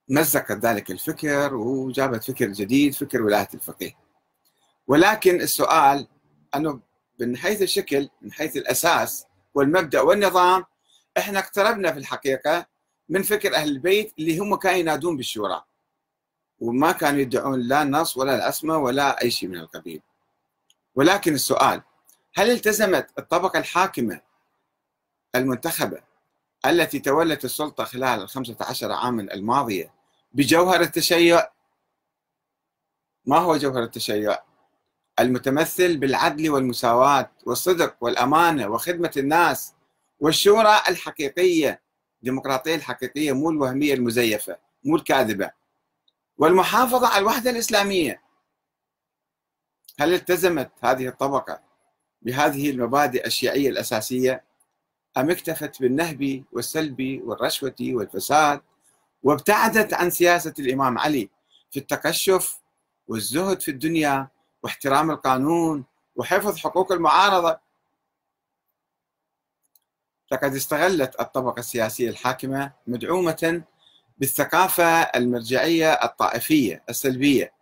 مزقت 0.09 0.53
ذلك 0.53 0.91
الفكر 0.91 1.55
وجابت 1.55 2.25
فكر 2.25 2.47
جديد 2.47 2.95
فكر 2.95 3.23
ولاية 3.23 3.49
الفقيه. 3.55 3.93
ولكن 4.87 5.41
السؤال 5.41 6.07
أنه 6.55 6.81
من 7.21 7.37
حيث 7.37 7.63
الشكل 7.63 8.09
من 8.23 8.33
حيث 8.33 8.57
الأساس 8.57 9.27
والمبدأ 9.55 10.01
والنظام 10.01 10.65
إحنا 11.19 11.39
اقتربنا 11.39 11.93
في 11.93 11.99
الحقيقة 11.99 12.67
من 13.09 13.23
فكر 13.23 13.55
أهل 13.55 13.69
البيت 13.69 14.13
اللي 14.19 14.39
هم 14.39 14.55
كانوا 14.55 14.79
ينادون 14.79 15.17
بالشورى. 15.17 15.65
وما 16.59 16.93
كانوا 16.93 17.21
يدعون 17.21 17.61
لا 17.61 17.83
النص 17.83 18.17
ولا 18.17 18.35
الأسمى 18.37 18.75
ولا 18.75 19.23
أي 19.23 19.31
شيء 19.31 19.49
من 19.49 19.57
القبيل. 19.57 20.03
ولكن 20.95 21.35
السؤال 21.35 21.83
هل 22.35 22.51
التزمت 22.51 23.11
الطبقة 23.19 23.59
الحاكمة 23.59 24.21
المنتخبة 25.35 26.06
التي 26.71 26.99
تولت 26.99 27.45
السلطة 27.45 27.85
خلال 27.85 28.23
الخمسة 28.23 28.57
عشر 28.61 28.93
عاما 28.93 29.23
الماضية 29.23 29.95
بجوهر 30.33 30.81
التشيع. 30.81 31.49
ما 33.27 33.39
هو 33.39 33.57
جوهر 33.57 33.83
التشيع؟ 33.83 34.39
المتمثل 35.21 35.97
بالعدل 35.97 36.51
والمساواة 36.51 37.31
والصدق 37.47 37.97
والأمانة 38.01 38.69
وخدمة 38.69 39.11
الناس 39.17 39.75
والشورى 40.21 40.81
الحقيقية. 40.89 41.83
الديمقراطية 42.19 42.75
الحقيقية 42.75 43.33
مو 43.33 43.51
الوهمية 43.51 43.95
المزيفة 43.95 44.59
مو 44.85 44.97
الكاذبة. 44.97 45.51
والمحافظة 46.39 47.09
على 47.09 47.19
الوحدة 47.19 47.51
الإسلامية. 47.51 48.23
هل 49.99 50.15
التزمت 50.15 50.71
هذه 50.81 51.09
الطبقة 51.09 51.61
بهذه 52.23 52.71
المبادئ 52.71 53.27
الشيعية 53.27 53.71
الأساسية؟ 53.71 54.46
أم 55.19 55.31
اكتفت 55.31 55.81
بالنهب 55.81 56.45
والسلب 56.53 57.21
والرشوة 57.25 57.75
والفساد 57.81 58.61
وابتعدت 59.23 59.95
عن 59.95 60.11
سياسة 60.11 60.55
الإمام 60.59 60.99
علي 60.99 61.31
في 61.71 61.79
التكشف 61.79 62.61
والزهد 63.09 63.61
في 63.61 63.71
الدنيا 63.71 64.29
واحترام 64.63 65.11
القانون 65.11 65.85
وحفظ 66.17 66.57
حقوق 66.57 66.93
المعارضة. 66.93 67.59
لقد 70.33 70.55
استغلت 70.55 71.21
الطبقة 71.21 71.61
السياسية 71.61 72.09
الحاكمة 72.11 72.73
مدعومة 72.87 73.63
بالثقافة 74.19 75.01
المرجعية 75.03 75.93
الطائفية 75.93 76.85
السلبية. 76.89 77.53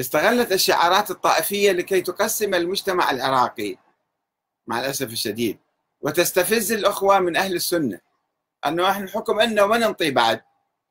استغلت 0.00 0.52
الشعارات 0.52 1.10
الطائفية 1.10 1.72
لكي 1.72 2.00
تقسم 2.00 2.54
المجتمع 2.54 3.10
العراقي 3.10 3.76
مع 4.66 4.80
الأسف 4.80 5.12
الشديد. 5.12 5.58
وتستفز 6.02 6.72
الأخوة 6.72 7.18
من 7.18 7.36
أهل 7.36 7.54
السنة. 7.54 8.00
أنه 8.66 8.90
إحنا 8.90 9.04
الحكم 9.04 9.40
إنه 9.40 9.64
وما 9.64 9.78
ننطي 9.78 10.10
بعد. 10.10 10.42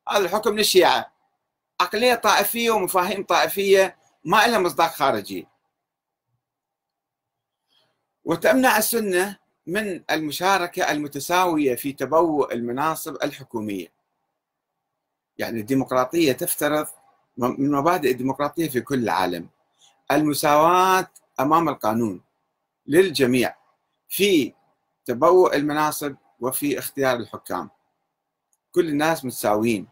هذا 0.10 0.26
الحكم 0.26 0.56
للشيعة. 0.58 1.14
عقلية 1.82 2.16
طائفية 2.16 2.72
ومفاهيم 2.72 3.24
طائفية 3.24 3.98
ما 4.26 4.48
لها 4.48 4.60
مصداق 4.60 4.92
خارجي. 4.92 5.48
وتمنع 8.24 8.78
السنة 8.78 9.38
من 9.68 10.04
المشاركة 10.12 10.92
المتساوية 10.92 11.76
في 11.76 11.94
تبوء 11.94 12.54
المناصب 12.54 13.16
الحكومية. 13.24 13.94
يعني 15.38 15.60
الديمقراطية 15.60 16.32
تفترض 16.32 16.88
من 17.38 17.72
مبادئ 17.72 18.12
الديمقراطية 18.12 18.70
في 18.70 18.82
كل 18.82 19.04
العالم. 19.04 19.50
المساواة 20.12 21.08
أمام 21.40 21.70
القانون 21.70 22.24
للجميع. 22.88 23.56
في 24.10 24.54
تبوء 25.06 25.56
المناصب 25.56 26.16
وفي 26.40 26.80
اختيار 26.80 27.16
الحكام. 27.16 27.70
كل 28.72 28.90
الناس 28.90 29.26
متساويين. 29.26 29.88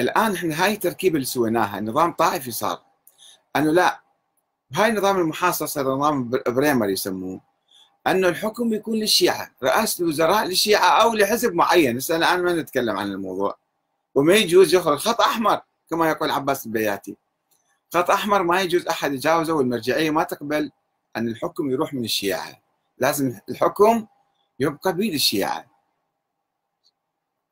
الآن 0.00 0.34
إحنا 0.34 0.64
هاي 0.64 0.72
التركيبة 0.72 1.14
اللي 1.14 1.26
سويناها 1.26 1.80
نظام 1.80 2.12
طائفي 2.12 2.50
صار 2.50 2.82
أنه 3.56 3.70
لا 3.70 4.00
هاي 4.72 4.92
نظام 4.92 5.18
المحاصصة 5.18 5.82
نظام 5.82 6.30
بريمر 6.46 6.88
يسموه. 6.88 7.40
أنه 8.06 8.28
الحكم 8.28 8.74
يكون 8.74 8.94
للشيعة 8.94 9.50
رئاسة 9.62 10.02
الوزراء 10.02 10.44
للشيعة 10.44 11.02
أو 11.02 11.14
لحزب 11.14 11.54
معين. 11.54 11.96
هسه 11.96 12.16
الآن 12.16 12.42
ما 12.42 12.52
نتكلم 12.52 12.96
عن 12.96 13.06
الموضوع. 13.06 13.58
وما 14.14 14.34
يجوز 14.34 14.74
يخرج. 14.74 14.98
خط 14.98 15.20
أحمر 15.20 15.60
كما 15.90 16.08
يقول 16.10 16.30
عباس 16.30 16.66
البياتي. 16.66 17.16
خط 17.94 18.10
أحمر 18.10 18.42
ما 18.42 18.62
يجوز 18.62 18.86
أحد 18.86 19.12
يجاوزه 19.12 19.52
والمرجعية 19.52 20.10
ما 20.10 20.22
تقبل 20.22 20.70
أن 21.16 21.28
الحكم 21.28 21.70
يروح 21.70 21.94
من 21.94 22.04
الشيعة. 22.04 22.62
لازم 22.98 23.38
الحكم 23.48 24.06
يبقى 24.60 24.92
بيد 24.92 25.14
الشيعة. 25.14 25.66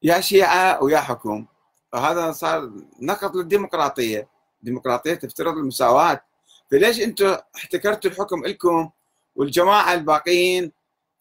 يا 0.03 0.21
شيعة 0.21 0.83
ويا 0.83 1.01
حكم. 1.01 1.47
وهذا 1.93 2.33
صار 2.33 2.73
نقض 3.01 3.37
للديمقراطية. 3.37 4.29
الديمقراطية 4.61 5.15
تفترض 5.15 5.57
المساواة. 5.57 6.25
فليش 6.71 7.01
أنتم 7.01 7.37
احتكرتوا 7.57 8.11
الحكم 8.11 8.45
لكم 8.45 8.91
والجماعة 9.37 9.95
الباقيين؟ 9.95 10.73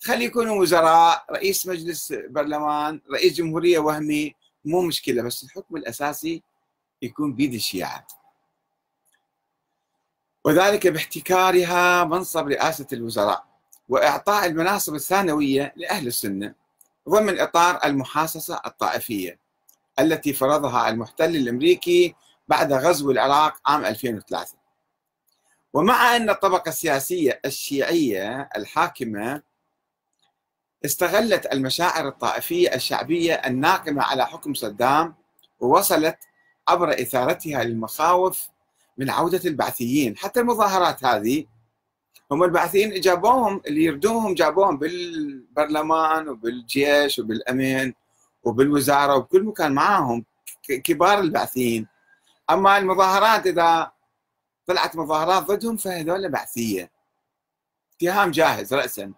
خلي 0.03 0.25
يكونوا 0.25 0.61
وزراء 0.61 1.25
رئيس 1.31 1.67
مجلس 1.67 2.13
برلمان 2.13 3.01
رئيس 3.11 3.33
جمهورية 3.33 3.79
وهمي. 3.79 4.35
مو 4.65 4.81
مشكلة 4.81 5.23
بس 5.23 5.43
الحكم 5.43 5.75
الأساسي 5.75 6.43
يكون 7.01 7.33
بيد 7.33 7.53
الشيعة. 7.53 8.07
وذلك 10.45 10.87
باحتكارها 10.87 12.03
منصب 12.03 12.47
رئاسة 12.47 12.87
الوزراء. 12.93 13.54
وإعطاء 13.89 14.45
المناصب 14.45 14.95
الثانوية 14.95 15.73
لأهل 15.75 16.07
السنة 16.07 16.53
ضمن 17.09 17.39
إطار 17.39 17.79
المحاصصة 17.85 18.61
الطائفية 18.65 19.39
التي 19.99 20.33
فرضها 20.33 20.89
المحتل 20.89 21.35
الأمريكي 21.35 22.15
بعد 22.47 22.73
غزو 22.73 23.11
العراق 23.11 23.53
عام 23.65 23.85
2003 23.85 24.57
ومع 25.73 26.15
أن 26.15 26.29
الطبقة 26.29 26.69
السياسية 26.69 27.39
الشيعية 27.45 28.49
الحاكمة 28.55 29.41
استغلت 30.85 31.53
المشاعر 31.53 32.07
الطائفية 32.07 32.75
الشعبية 32.75 33.33
الناقمة 33.33 34.03
على 34.03 34.25
حكم 34.25 34.53
صدام 34.53 35.15
ووصلت 35.59 36.17
عبر 36.67 36.93
إثارتها 36.93 37.63
للمخاوف 37.63 38.47
من 38.97 39.09
عودة 39.09 39.41
البعثيين 39.45 40.17
حتى 40.17 40.39
المظاهرات 40.39 41.05
هذه 41.05 41.45
هم 42.31 42.43
البعثيين 42.43 43.01
جابوهم 43.01 43.61
اللي 43.67 43.83
يردوهم 43.83 44.33
جابوهم 44.33 44.77
بالبرلمان 44.77 46.29
وبالجيش 46.29 47.19
وبالأمن 47.19 47.93
وبالوزارة 48.43 49.15
وبكل 49.15 49.43
مكان 49.43 49.71
معاهم 49.73 50.25
كبار 50.83 51.19
البعثيين 51.19 51.87
أما 52.49 52.77
المظاهرات 52.77 53.47
إذا 53.47 53.91
طلعت 54.65 54.95
مظاهرات 54.95 55.43
ضدهم 55.43 55.77
فهذول 55.77 56.29
بعثية 56.31 56.91
اتهام 57.95 58.31
جاهز 58.31 58.73
رأسا. 58.73 59.13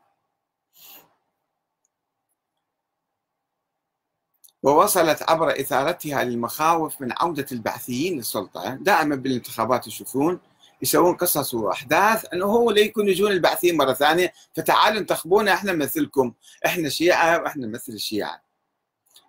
ووصلت 4.63 5.29
عبر 5.29 5.49
إثارتها 5.49 6.23
للمخاوف 6.23 7.01
من 7.01 7.13
عودة 7.17 7.45
البعثيين 7.51 8.17
للسلطة 8.17 8.75
دائما 8.75 9.15
بالانتخابات 9.15 9.85
تشوفون 9.85 10.39
يسوون 10.81 11.15
قصص 11.15 11.53
وأحداث 11.53 12.25
أنه 12.33 12.45
هو 12.45 12.71
ليكون 12.71 13.07
يجون 13.07 13.31
البعثيين 13.31 13.77
مرة 13.77 13.93
ثانية 13.93 14.33
فتعالوا 14.55 14.99
انتخبونا 14.99 15.53
إحنا 15.53 15.71
نمثلكم 15.71 16.33
إحنا 16.65 16.89
شيعة 16.89 17.41
وإحنا 17.41 17.67
نمثل 17.67 17.93
الشيعة. 17.93 18.41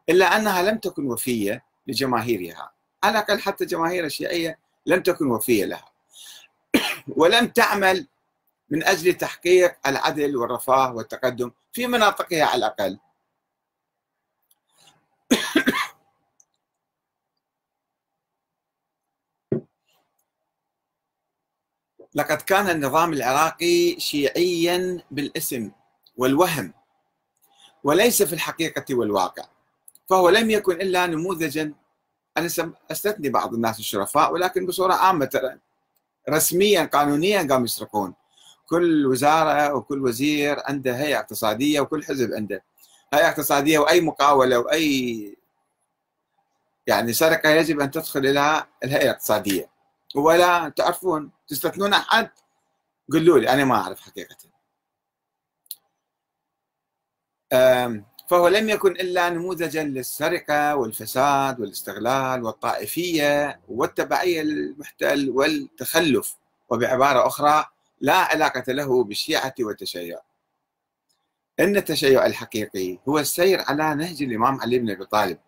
إلا 0.09 0.37
أنها 0.37 0.63
لم 0.63 0.79
تكن 0.79 1.07
وفية 1.07 1.65
لجماهيرها 1.87 2.73
على 3.05 3.19
الأقل 3.19 3.41
حتى 3.41 3.65
جماهير 3.65 4.05
الشيعية 4.05 4.59
لم 4.87 5.03
تكن 5.03 5.31
وفية 5.31 5.65
لها. 5.65 5.89
ولم 7.17 7.47
تعمل 7.47 8.07
من 8.71 8.85
أجل 8.85 9.15
تحقيق 9.15 9.75
العدل 9.87 10.37
والرفاه 10.37 10.95
والتقدم 10.95 11.51
في 11.73 11.87
مناطقها 11.87 12.45
على 12.45 12.59
الأقل. 12.59 12.99
لقد 22.15 22.43
كان 22.43 22.71
النظام 22.71 23.13
العراقي 23.13 24.01
شيعيا 24.01 25.03
بالاسم 25.11 25.71
والوهم 26.17 26.73
وليس 27.85 28.23
في 28.23 28.33
الحقيقة 28.33 28.95
والواقع. 28.95 29.45
فهو 30.11 30.29
لم 30.29 30.51
يكن 30.51 30.73
إلا 30.73 31.07
نموذجا. 31.07 31.73
أنا 32.37 32.49
أستثني 32.91 33.29
بعض 33.29 33.55
الناس 33.55 33.79
الشرفاء 33.79 34.33
ولكن 34.33 34.67
بصورة 34.67 34.95
عامة 34.95 35.59
رسميا 36.31 36.85
قانونيا 36.85 37.43
قاموا 37.43 37.65
يسرقون 37.65 38.15
كل 38.69 39.07
وزارة 39.07 39.75
وكل 39.75 40.03
وزير 40.03 40.57
عنده 40.65 40.97
هيئة 40.97 41.19
اقتصادية 41.19 41.81
وكل 41.81 42.05
حزب 42.05 42.33
عنده 42.35 42.63
هيئة 43.15 43.29
اقتصادية 43.29 43.79
وأي 43.79 44.01
مقاولة 44.01 44.59
وأي 44.59 45.37
يعني 46.87 47.13
سرقة 47.13 47.51
يجب 47.51 47.81
أن 47.81 47.91
تدخل 47.91 48.21
إلى 48.27 48.67
الهيئة 48.85 49.03
الاقتصادية. 49.03 49.69
ولا 50.15 50.69
تعرفون 50.69 51.31
تستثنون 51.49 51.93
أحد؟ 51.93 52.31
قولوا 53.13 53.39
لي 53.39 53.49
أنا 53.49 53.65
ما 53.65 53.75
أعرف 53.75 54.01
حقيقة. 54.01 54.37
فهو 58.29 58.49
لم 58.49 58.69
يكن 58.69 58.93
إلا 58.93 59.31
نموذجا 59.31 59.85
للسرقة 59.85 60.77
والفساد 60.77 61.61
والاستغلال 61.61 62.45
والطائفية 62.45 63.61
والتبعية 63.69 64.43
للمحتل 64.43 65.31
والتخلف 65.31 66.37
وبعبارة 66.69 67.27
أخرى 67.27 67.65
لا 68.01 68.17
علاقة 68.17 68.73
له 68.73 69.05
بالشيعة 69.05 69.55
والتشيع. 69.61 70.21
إن 71.61 71.77
التشيع 71.77 72.27
الحقيقي 72.27 72.99
هو 73.09 73.19
السير 73.19 73.61
على 73.61 73.95
نهج 73.95 74.23
الإمام 74.23 74.61
علي 74.61 74.79
بن 74.79 74.91
أبي 74.91 75.05
طالب 75.05 75.39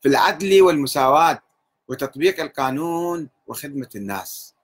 في 0.00 0.08
العدل 0.08 0.62
والمساواة 0.62 1.42
وتطبيق 1.88 2.40
القانون 2.40 3.30
وخدمة 3.46 3.88
الناس. 3.94 4.54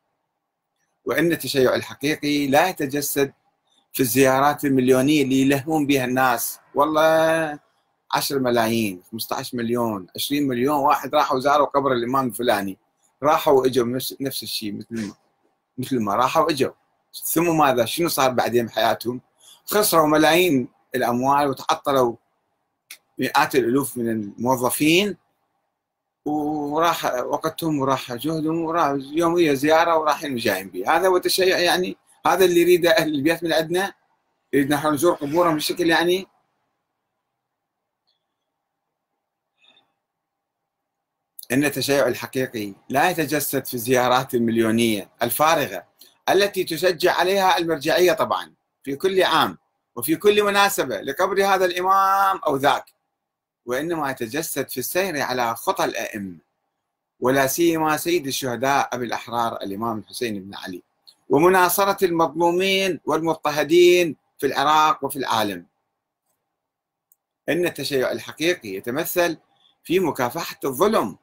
وإن 1.04 1.32
التشيع 1.32 1.74
الحقيقي 1.74 2.46
لا 2.46 2.68
يتجسد 2.68 3.32
في 3.92 4.00
الزيارات 4.00 4.64
المليونية 4.64 5.22
اللي 5.22 5.40
يلهون 5.40 5.86
بها 5.86 6.04
الناس. 6.04 6.58
والله 6.74 7.58
10 8.12 8.38
ملايين 8.38 9.02
15 9.12 9.56
مليون 9.56 10.06
20 10.16 10.42
مليون 10.42 10.76
واحد 10.76 11.14
راحوا 11.14 11.40
زاروا 11.40 11.66
قبر 11.66 11.92
الإمام 11.92 12.26
الفلاني. 12.26 12.78
راحوا 13.22 13.52
وإجوا 13.52 13.86
نفس, 14.20 14.42
الشيء 14.42 14.72
مثل 14.72 15.06
ما 15.06 15.14
مثل 15.78 16.00
ما 16.00 16.14
راحوا 16.14 16.44
وإجوا. 16.44 16.72
ثم 17.24 17.58
ماذا؟ 17.58 17.84
شنو 17.84 18.08
صار 18.08 18.30
بعدين 18.30 18.66
بحياتهم؟ 18.66 19.20
خسروا 19.64 20.06
ملايين 20.06 20.68
الأموال 20.94 21.48
وتعطلوا 21.48 22.16
مئات 23.18 23.54
الألوف 23.54 23.96
من 23.98 24.08
الموظفين. 24.08 25.16
وراح 26.24 27.04
وقتهم 27.14 27.78
وراح 27.78 28.14
جهدهم 28.14 28.64
وراح 28.64 28.96
يومية 29.12 29.52
زيارة 29.52 29.98
ورايحين 29.98 30.34
وجايين 30.34 30.68
به 30.68 30.96
هذا 30.96 31.08
هو 31.08 31.16
التشيع 31.16 31.58
يعني 31.58 31.96
هذا 32.26 32.44
اللي 32.44 32.60
يريده 32.60 32.90
أهل 32.90 33.14
البيت 33.14 33.44
من 33.44 33.52
عندنا 33.52 33.94
يريد 34.52 34.70
نحن 34.70 34.94
نزور 34.94 35.14
قبورهم 35.14 35.56
بشكل 35.56 35.90
يعني 35.90 36.26
أن 41.52 41.64
التشيع 41.64 42.06
الحقيقي 42.08 42.74
لا 42.88 43.10
يتجسد 43.10 43.66
في 43.66 43.74
الزيارات 43.74 44.34
المليونية 44.34 45.10
الفارغة 45.22 45.86
التي 46.28 46.64
تشجع 46.64 47.14
عليها 47.14 47.58
المرجعية 47.58 48.12
طبعا 48.12 48.54
في 48.84 48.96
كل 48.96 49.22
عام 49.22 49.58
وفي 49.96 50.16
كل 50.16 50.42
مناسبة 50.42 51.00
لقبر 51.00 51.44
هذا 51.46 51.64
الإمام 51.64 52.38
أو 52.46 52.56
ذاك. 52.56 53.01
وإنما 53.66 54.10
يتجسد 54.10 54.68
في 54.68 54.78
السير 54.78 55.20
على 55.20 55.56
خطى 55.56 55.84
الأئمة 55.84 56.36
ولا 57.20 57.46
سيما 57.46 57.96
سيد 57.96 58.26
الشهداء 58.26 58.88
أبي 58.92 59.04
الأحرار 59.06 59.56
الإمام 59.56 59.98
الحسين 59.98 60.42
بن 60.42 60.54
علي 60.54 60.82
ومناصرة 61.30 62.04
المظلومين 62.04 63.00
والمضطهدين 63.04 64.16
في 64.38 64.46
العراق 64.46 65.04
وفي 65.04 65.16
العالم. 65.16 65.66
إن 67.48 67.66
التشيع 67.66 68.12
الحقيقي 68.12 68.68
يتمثل 68.68 69.36
في 69.84 70.00
مكافحة 70.00 70.58
الظلم 70.64 71.16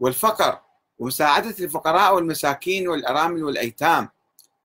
والفقر 0.00 0.60
ومساعدة 0.98 1.64
الفقراء 1.64 2.14
والمساكين 2.14 2.88
والأرامل 2.88 3.44
والأيتام 3.44 4.08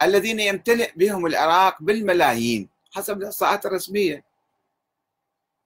الذين 0.02 0.40
يمتلئ 0.40 0.92
بهم 0.96 1.26
العراق 1.26 1.78
بالملايين 1.82 2.70
حسب 2.92 3.18
الإحصاءات 3.18 3.66
الرسمية. 3.66 4.24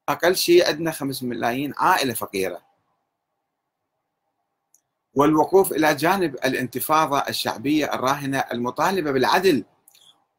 أقل 0.10 0.36
شيء 0.36 0.68
عندنا 0.68 0.91
خمس 0.91 1.24
ملايين 1.24 1.74
عائلة 1.78 2.13
فقيرة. 2.13 2.62
والوقوف 5.13 5.72
إلى 5.72 5.96
جانب 5.96 6.36
الانتفاضة 6.36 7.20
الشعبية 7.20 7.94
الراهنة 7.94 8.39
المطالبة 8.39 9.12
بالعدل 9.12 9.65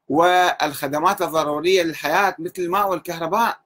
والخدمات 0.09 1.23
الضرورية 1.23 1.83
للحياة 1.83 2.37
مثل 2.39 2.63
الماء 2.63 2.91
والكهرباء. 2.91 3.61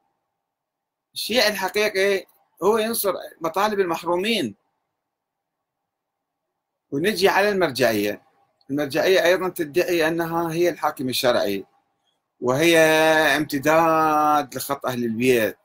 الشيء 1.15 1.49
الحقيقي 1.49 2.27
هو 2.63 2.79
ينصر 2.79 3.15
مطالب 3.41 3.81
المحرومين. 3.81 4.55
ونجي 6.91 7.29
على 7.29 7.49
المرجعية. 7.49 8.23
المرجعية 8.71 9.25
أيضا 9.25 9.49
تدعي 9.49 10.09
أنها 10.09 10.53
هي 10.53 10.69
الحاكم 10.69 11.09
الشرعي 11.09 11.67
وهي 12.41 12.79
امتداد 13.37 14.55
لخط 14.55 14.87
أهل 14.87 15.05
البيت. 15.05 15.60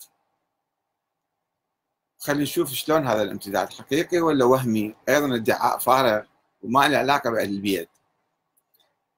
خلينا 2.25 2.43
نشوف 2.43 2.73
شلون 2.73 3.07
هذا 3.07 3.21
الامتداد 3.21 3.73
حقيقي 3.73 4.19
ولا 4.19 4.45
وهمي؟ 4.45 4.95
أيضا 5.09 5.35
ادعاء 5.35 5.77
فارغ 5.77 6.23
وما 6.63 6.87
له 6.87 6.97
علاقة 6.97 7.29
بأهل 7.29 7.49
البيت 7.49 7.89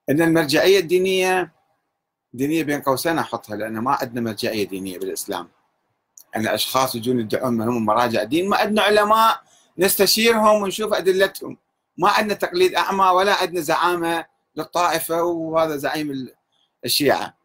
أن 0.09 0.21
المرجعية 0.21 0.79
الدينية 0.79 1.51
دينية 2.33 2.63
بين 2.63 2.81
قوسين 2.81 3.19
أحطها 3.19 3.55
لأن 3.55 3.77
ما 3.77 3.91
عندنا 4.01 4.21
مرجعية 4.21 4.67
دينية 4.67 4.99
بالإسلام. 4.99 5.49
أن 6.35 6.47
أشخاص 6.47 6.95
يجون 6.95 7.19
يدعون 7.19 7.61
أنهم 7.61 7.85
مراجع 7.85 8.23
دين 8.23 8.49
ما 8.49 8.57
عندنا 8.57 8.81
علماء 8.81 9.41
نستشيرهم 9.77 10.61
ونشوف 10.61 10.93
أدلتهم. 10.93 11.57
ما 11.97 12.09
عندنا 12.09 12.33
تقليد 12.33 12.75
أعمى 12.75 13.05
ولا 13.05 13.33
عندنا 13.33 13.61
زعامة 13.61 14.25
للطائفة 14.55 15.23
وهذا 15.23 15.77
زعيم 15.77 16.29
الشيعة. 16.85 17.37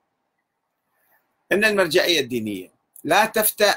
أن 1.52 1.64
المرجعية 1.64 2.20
الدينية 2.20 2.72
لا 3.04 3.26
تفتأ 3.26 3.74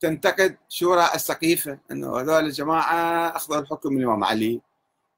تنتقد 0.00 0.56
شورى 0.68 1.10
السقيفة 1.14 1.78
أنه 1.90 2.20
هذول 2.20 2.44
الجماعة 2.44 3.28
أخذوا 3.36 3.60
الحكم 3.60 3.92
من 3.92 4.00
الإمام 4.00 4.24
علي 4.24 4.60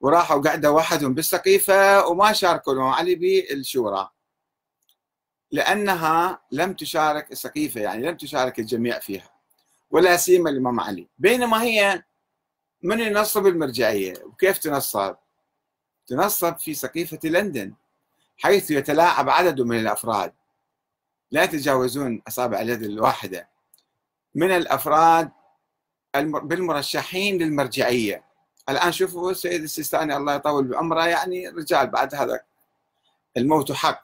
وراحوا 0.01 0.43
قعدوا 0.43 0.71
وحدهم 0.71 1.15
بالسقيفة 1.15 2.07
وما 2.07 2.33
شاركوا 2.33 2.73
الإمام 2.73 2.93
علي 2.93 3.15
بالشورى. 3.15 4.11
لأنها 5.53 6.41
لم 6.53 6.73
تشارك 6.73 7.33
السقيفة 7.33 7.81
يعني 7.81 8.07
لم 8.09 8.17
تشارك 8.17 8.59
الجميع 8.59 8.99
فيها 8.99 9.31
ولا 9.91 10.17
سيما 10.17 10.51
الإمام 10.51 10.81
علي. 10.81 11.09
بينما 11.19 11.63
هي 11.63 12.03
من 12.83 13.01
ينصب 13.01 13.47
المرجعية؟ 13.47 14.15
وكيف 14.25 14.59
تنصب؟ 14.59 15.17
تنصب 16.07 16.57
في 16.57 16.75
سقيفة 16.75 17.19
لندن 17.25 17.75
حيث 18.39 18.71
يتلاعب 18.71 19.29
عدد 19.29 19.61
من 19.61 19.79
الأفراد. 19.81 20.33
لا 21.31 21.43
يتجاوزون 21.43 22.23
أصابع 22.29 22.61
اليد 22.61 22.83
الواحدة. 22.83 23.50
من 24.35 24.51
الأفراد 24.51 25.31
بالمرشحين 26.17 27.43
للمرجعية. 27.43 28.25
الآن 28.69 28.93
شوفوا 28.93 29.31
السيد 29.31 29.63
السيستاني 29.63 30.17
الله 30.17 30.35
يطول 30.35 30.69
بعمره 30.69 31.07
يعني 31.07 31.49
رجال 31.49 31.87
بعد 31.87 32.15
هذا 32.15 32.41
الموت 33.37 33.73
حق. 33.73 34.03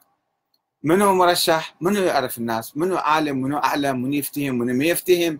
منو 0.83 1.13
مرشح؟ 1.13 1.75
منو 1.81 2.03
يعرف 2.03 2.37
الناس؟ 2.37 2.77
منو 2.77 2.97
عالم؟ 2.97 3.41
منو 3.41 3.57
أعلم؟ 3.57 4.01
منو 4.01 4.13
يفتهم؟ 4.13 4.55
منو 4.57 4.73
ما 4.73 4.85
يفتهم؟ 4.85 5.39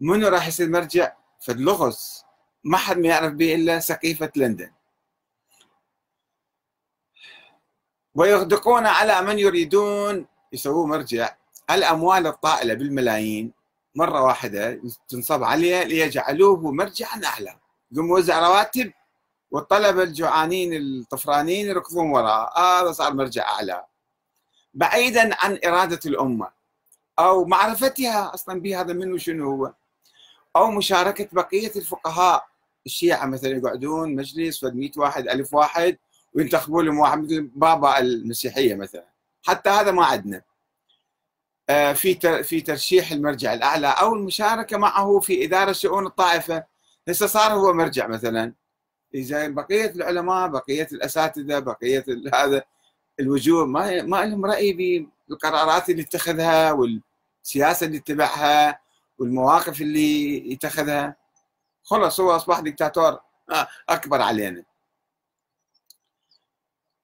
منو 0.00 0.28
راح 0.28 0.48
يصير 0.48 0.68
مرجع؟ 0.68 1.12
في 1.40 1.52
اللغز 1.52 2.24
ما 2.64 2.76
حد 2.76 2.98
ما 2.98 3.08
يعرف 3.08 3.32
به 3.32 3.54
إلا 3.54 3.80
سقيفة 3.80 4.32
لندن. 4.36 4.72
ويغدقون 8.14 8.86
على 8.86 9.22
من 9.22 9.38
يريدون 9.38 10.26
يسووا 10.52 10.86
مرجع. 10.86 11.36
الأموال 11.70 12.26
الطائلة 12.26 12.74
بالملايين 12.74 13.52
مرة 13.94 14.22
واحدة 14.22 14.80
تنصب 15.08 15.42
عليه 15.42 15.82
ليجعلوه 15.84 16.70
مرجعا 16.70 17.20
أعلى. 17.24 17.56
يقوم 17.92 18.08
يوزع 18.08 18.48
رواتب 18.48 18.92
والطلبة 19.50 20.02
الجوعانين 20.02 20.76
الطفرانين 20.76 21.66
يركضون 21.66 22.10
وراء 22.10 22.60
هذا 22.60 22.92
صار 22.92 23.14
مرجع 23.14 23.48
أعلى. 23.48 23.84
بعيدا 24.74 25.30
عن 25.38 25.58
إرادة 25.66 26.00
الأمة 26.06 26.50
أو 27.18 27.44
معرفتها 27.44 28.34
أصلا 28.34 28.60
بهذا 28.60 28.92
منه 28.92 29.18
شنو 29.18 29.50
هو؟ 29.50 29.72
أو 30.56 30.70
مشاركة 30.70 31.28
بقية 31.32 31.72
الفقهاء. 31.76 32.46
الشيعة 32.86 33.26
مثلا 33.26 33.50
يقعدون 33.50 34.14
مجلس 34.14 34.64
100 34.64 34.90
واحد 34.96 35.28
ألف 35.28 35.54
واحد 35.54 35.98
وينتخبون 36.34 36.84
لهم 36.84 36.98
واحد 36.98 37.18
مثل 37.18 37.42
بابا 37.42 37.98
المسيحية 37.98 38.74
مثلا. 38.74 39.06
حتى 39.42 39.70
هذا 39.70 39.90
ما 39.90 40.04
عندنا. 40.04 40.36
آه، 40.36 40.42
في 41.94 42.42
في 42.42 42.60
ترشيح 42.60 43.12
المرجع 43.12 43.54
الأعلى 43.54 43.86
أو 43.86 44.14
المشاركة 44.14 44.76
معه 44.78 45.20
في 45.20 45.44
إدارة 45.44 45.72
شؤون 45.72 46.06
الطائفة. 46.06 46.64
هسه 47.08 47.26
صار 47.26 47.52
هو 47.52 47.72
مرجع 47.72 48.06
مثلا. 48.06 48.54
إذا 49.14 49.48
بقية 49.48 49.90
العلماء 49.90 50.48
بقية 50.48 50.88
الأساتذة 50.92 51.58
بقية 51.58 52.04
هذا 52.34 52.62
الوجوه 53.20 53.66
ما 53.66 54.02
ما 54.02 54.24
لهم 54.24 54.46
رأي 54.46 54.72
بالقرارات 55.28 55.90
اللي 55.90 56.02
اتخذها 56.02 56.72
والسياسة 56.72 57.86
اللي 57.86 57.98
اتبعها 57.98 58.80
والمواقف 59.18 59.80
اللي 59.80 60.52
يتخذها. 60.52 61.16
خلص 61.84 62.20
هو 62.20 62.30
أصبح 62.30 62.60
دكتاتور 62.60 63.20
آه، 63.50 63.68
أكبر 63.88 64.22
علينا. 64.22 64.64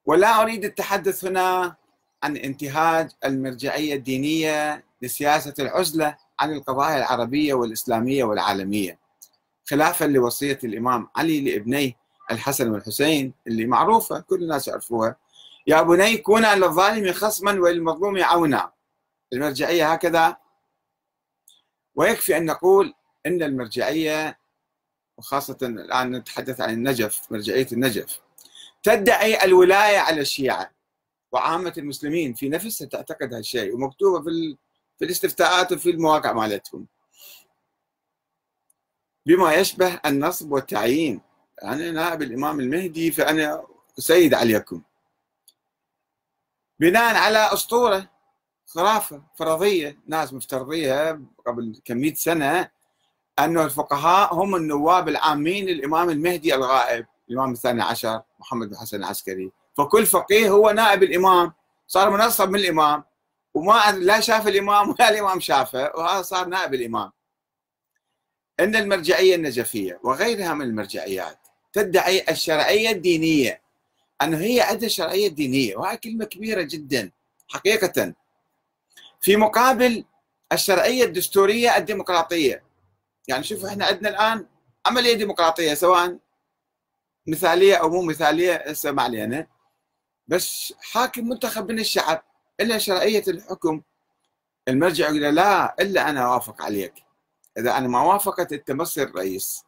ولا 0.07 0.43
أريد 0.43 0.65
التحدث 0.65 1.25
هنا 1.25 1.77
عن 2.23 2.37
انتهاج 2.37 3.11
المرجعية 3.25 3.95
الدينية 3.95 4.85
لسياسة 5.03 5.55
العزلة 5.59 6.17
عن 6.41 6.53
القضايا 6.53 6.97
العربية 6.99 7.55
والإسلامية 7.55 8.25
والعالمية. 8.25 8.99
خلافا 9.71 10.05
لوصية 10.05 10.59
الإمام 10.65 11.09
علي 11.17 11.41
لابنيه 11.41 11.93
الحسن 12.31 12.71
والحسين 12.71 13.35
اللي 13.47 13.67
معروفة 13.67 14.21
كل 14.21 14.43
الناس 14.43 14.69
يعرفوها. 14.69 15.17
يا 15.67 15.83
بني 15.83 16.17
كونا 16.17 16.57
للظالم 16.57 17.13
خصما 17.13 17.53
وللمظلوم 17.53 18.23
عونا. 18.23 18.73
المرجعية 19.33 19.93
هكذا. 19.93 20.37
ويكفي 21.95 22.37
أن 22.37 22.45
نقول 22.45 22.95
أن 23.27 23.43
المرجعية 23.43 24.39
وخاصة 25.19 25.59
الآن 25.63 26.11
نتحدث 26.17 26.61
عن 26.61 26.71
النجف 26.71 27.21
مرجعية 27.33 27.67
النجف 27.73 28.21
تدعي 28.83 29.45
الولاية 29.45 29.99
على 29.99 30.21
الشيعة. 30.21 30.78
وعامة 31.33 31.73
المسلمين 31.79 32.35
في 32.35 32.49
نفسها 32.49 32.87
تعتقد 32.87 33.35
هالشيء 33.35 33.75
ومكتوبة 33.75 34.25
في 34.25 34.57
في 34.99 35.05
الاستفتاءات 35.05 35.73
وفي 35.73 35.91
المواقع 35.91 36.33
مالتهم. 36.33 36.87
بما 39.27 39.55
يشبه 39.55 40.01
النصب 40.07 40.53
والتعيين. 40.53 41.21
أنا 41.65 41.91
نائب 41.91 42.23
الإمام 42.23 42.61
المهدي 42.61 43.11
فأنا 43.11 43.67
سيد 43.99 44.35
عليكم. 44.35 44.83
بناء 46.81 47.15
على 47.15 47.53
أسطورة 47.53 48.11
خرافة 48.67 49.23
فرضية 49.37 49.99
ناس 50.07 50.33
مفترضيها 50.33 51.21
قبل 51.47 51.81
كمية 51.85 52.15
سنة 52.15 52.71
أن 53.39 53.59
الفقهاء 53.59 54.35
هم 54.35 54.57
النواب 54.57 55.09
العامين 55.09 55.67
للإمام 55.67 56.11
المهدي 56.11 56.55
الغائب 56.55 57.07
الإمام 57.31 57.53
الثاني 57.53 57.83
عشر 57.83 58.23
محمد 58.41 58.69
بن 58.69 58.77
حسن 58.77 58.97
العسكري. 58.97 59.53
فكل 59.79 60.07
فقيه 60.07 60.51
هو 60.51 60.71
نائب 60.71 61.03
الإمام. 61.03 61.53
صار 61.87 62.11
منصب 62.11 62.49
من 62.49 62.59
الإمام. 62.59 63.05
وما 63.55 63.93
لا 63.93 64.21
شاف 64.21 64.49
الإمام 64.49 64.91
ولا 64.91 65.09
الإمام 65.11 65.41
شافه 65.41 65.93
وهذا 65.95 66.23
صار 66.23 66.47
نائب 66.47 66.75
الإمام. 66.75 67.13
أن 68.61 68.77
المرجعية 68.77 69.35
النجفية 69.35 70.01
وغيرها 70.05 70.55
من 70.55 70.63
المرجعيات 70.63 71.39
تدعي 71.73 72.25
الشرعية 72.29 72.91
الدينية. 72.91 73.63
أنه 74.23 74.39
هي 74.39 74.61
عندها 74.61 74.89
شرعية 74.89 75.29
دينية 75.29 75.77
وهي 75.77 75.97
كلمة 75.97 76.25
كبيرة 76.25 76.63
جدا 76.63 77.11
حقيقة. 77.49 78.15
في 79.21 79.37
مقابل 79.37 80.05
الشرعية 80.53 81.05
الدستورية 81.05 81.77
الديمقراطية. 81.77 82.65
يعني 83.29 83.45
شوفوا 83.45 83.69
إحنا 83.69 83.87
عندنا 83.87 84.09
الآن 84.09 84.47
عملية 84.87 85.15
ديمقراطية 85.15 85.75
سواء 85.75 86.19
مثالية 87.27 87.75
أو 87.75 87.89
مو 87.89 88.03
مثالية 88.03 88.55
هسه 88.55 88.91
ما 88.93 89.03
علينا 89.03 89.47
بس 90.29 90.75
حاكم 90.81 91.29
منتخب 91.29 91.73
من 91.73 91.79
الشعب 91.79 92.23
إلا 92.61 92.79
شرعية 92.79 93.23
الحكم 93.29 93.83
المرجع 94.69 95.09
يقول 95.09 95.35
لا 95.35 95.75
إلا 95.81 96.11
أنا 96.11 96.21
أوافق 96.21 96.63
عليك. 96.63 96.95
إذا 97.59 97.79
أنا 97.79 97.89
ما 97.89 98.03
وافقت 98.03 98.53
أنت 98.53 98.71
ما 98.71 98.85
تصير 98.85 99.15
رئيس. 99.17 99.65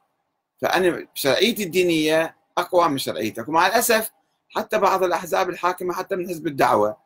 فأنا 0.62 1.06
شرعيتي 1.14 1.62
الدينية 1.62 2.36
أقوى 2.58 2.88
من 2.88 2.98
شرعيتك. 2.98 3.48
ومع 3.48 3.66
الأسف 3.66 4.10
حتى 4.48 4.78
بعض 4.78 5.02
الأحزاب 5.04 5.50
الحاكمة 5.50 5.94
حتى 5.94 6.16
من 6.16 6.28
حزب 6.28 6.46
الدعوة 6.46 6.96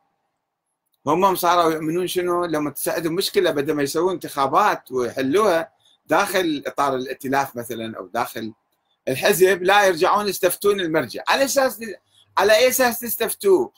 هم 1.06 1.34
صاروا 1.34 1.72
يؤمنون 1.72 2.06
شنو؟ 2.06 2.44
لما 2.44 2.70
تساعدهم 2.70 3.14
مشكلة 3.14 3.50
بدل 3.50 3.74
ما 3.74 3.82
يسوون 3.82 4.12
انتخابات 4.12 4.92
ويحلوها 4.92 5.72
داخل 6.06 6.62
إطار 6.66 6.94
الائتلاف 6.94 7.56
مثلا 7.56 7.98
أو 7.98 8.06
داخل 8.06 8.52
الحزب 9.08 9.62
لا 9.62 9.84
يرجعون 9.84 10.28
يستفتون 10.28 10.80
المرجع. 10.80 11.22
على 11.28 11.44
أساس 11.44 11.80
على 12.38 12.57
أي 12.57 12.68
أساس 12.68 12.99
تستفتوه 13.01 13.73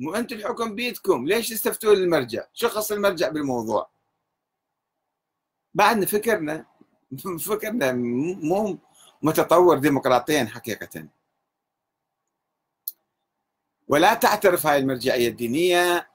مو 0.00 0.14
أنتم 0.14 0.36
الحكم 0.36 0.74
بيدكم. 0.74 1.26
ليش 1.26 1.48
تستفتون 1.48 1.92
المرجع؟ 1.92 2.44
شو 2.54 2.68
خص 2.68 2.92
المرجع 2.92 3.28
بالموضوع؟ 3.28 3.90
بعدنا 5.74 6.06
فكرنا. 6.06 6.66
فكرنا 7.48 7.92
مو 7.92 8.78
متطور 9.22 9.78
ديمقراطيا 9.78 10.44
حقيقة. 10.44 11.08
ولا 13.88 14.14
تعترف 14.14 14.66
هاي 14.66 14.78
المرجعية 14.78 15.28
الدينية 15.28 16.10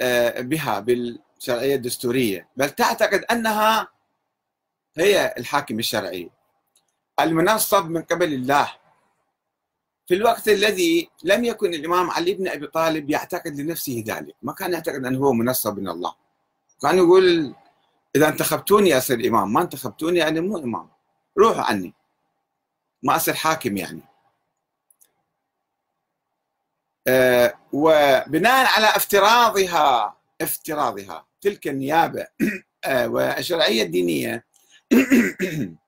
آه، 0.00 0.40
بها 0.40 0.80
بالشرعية 0.80 1.74
الدستورية. 1.74 2.48
بل 2.56 2.70
تعتقد 2.70 3.24
أنها 3.30 3.88
هي 4.96 5.34
الحاكم 5.38 5.78
الشرعي. 5.78 6.30
المنصب 7.20 7.90
من 7.90 8.02
قبل 8.02 8.34
الله. 8.34 8.83
في 10.06 10.14
الوقت 10.14 10.48
الذي 10.48 11.10
لم 11.24 11.44
يكن 11.44 11.74
الإمام 11.74 12.10
علي 12.10 12.34
بن 12.34 12.48
أبي 12.48 12.66
طالب 12.66 13.10
يعتقد 13.10 13.60
لنفسه 13.60 14.04
ذلك 14.06 14.34
ما 14.42 14.52
كان 14.52 14.72
يعتقد 14.72 15.04
أنه 15.04 15.18
هو 15.18 15.32
منصب 15.32 15.78
من 15.78 15.88
الله. 15.88 16.14
كان 16.82 16.96
يقول 16.98 17.54
إذا 18.16 18.28
انتخبتوني 18.28 18.98
أصير 18.98 19.28
إمام 19.28 19.52
ما 19.52 19.62
انتخبتوني 19.62 20.18
يعني 20.18 20.40
مو 20.40 20.58
إمام 20.58 20.88
روحوا 21.38 21.62
عني 21.62 21.94
ما 23.02 23.16
أصير 23.16 23.34
حاكم 23.34 23.76
يعني. 23.76 24.02
أه 27.06 27.54
وبناء 27.72 28.66
على 28.66 28.86
افتراضها 28.86 30.16
افتراضها 30.40 31.26
تلك 31.40 31.68
النيابة 31.68 32.26
أه 32.84 33.08
والشرعية 33.08 33.82
الدينية 33.82 34.44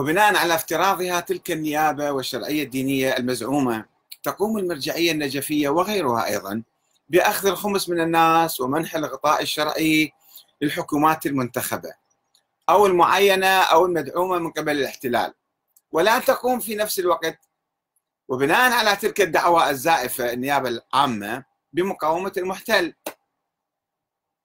وبناء 0.00 0.36
على 0.36 0.54
افتراضها 0.54 1.20
تلك 1.20 1.50
النيابة 1.50 2.10
والشرعية 2.10 2.62
الدينية 2.62 3.16
المزعومة 3.16 3.84
تقوم 4.22 4.58
المرجعية 4.58 5.12
النجفية 5.12 5.68
وغيرها 5.68 6.26
أيضا 6.26 6.62
بأخذ 7.08 7.46
الخمس 7.48 7.88
من 7.88 8.00
الناس 8.00 8.60
ومنح 8.60 8.94
الغطاء 8.94 9.42
الشرعي 9.42 10.12
للحكومات 10.62 11.26
المنتخبة 11.26 11.92
أو 12.68 12.86
المعينة 12.86 13.46
أو 13.46 13.86
المدعومة 13.86 14.38
من 14.38 14.50
قبل 14.50 14.72
الاحتلال. 14.72 15.34
ولا 15.92 16.18
تقوم 16.18 16.60
في 16.60 16.74
نفس 16.74 16.98
الوقت. 16.98 17.38
وبناء 18.28 18.72
على 18.72 18.96
تلك 18.96 19.20
الدعوة 19.20 19.70
الزائفة 19.70 20.32
النيابة 20.32 20.68
العامة 20.68 21.44
بمقاومة 21.72 22.32
المحتل. 22.36 22.94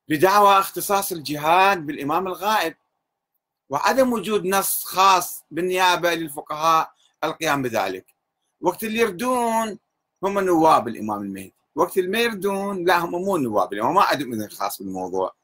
بدعوى 0.10 0.60
اختصاص 0.60 1.12
الجهاد 1.12 1.86
بالإمام 1.86 2.28
الغائب. 2.28 2.76
وعدم 3.70 4.14
وجود 4.14 4.46
نص 4.46 4.84
خاص 4.84 5.44
بالنيابة 5.52 6.14
للفقهاء 6.14 6.92
القيام 7.24 7.62
بذلك. 7.62 8.06
وقت 8.62 8.84
اللي 8.84 9.00
يردون 9.00 9.80
هم 10.24 10.40
نواب 10.40 10.88
الإمام 10.88 11.22
المهدي. 11.22 11.54
وقت 11.76 11.98
اللي 11.98 12.10
ما 12.10 12.20
يردون 12.20 12.86
لا 12.86 12.98
هم 12.98 13.12
مو 13.12 13.38
نواب 13.38 13.74
هم 13.74 13.96
ما 13.96 14.02
عندهم 14.02 14.34
إذن 14.34 14.50
خاص 14.50 14.82
بالموضوع. 14.82 15.36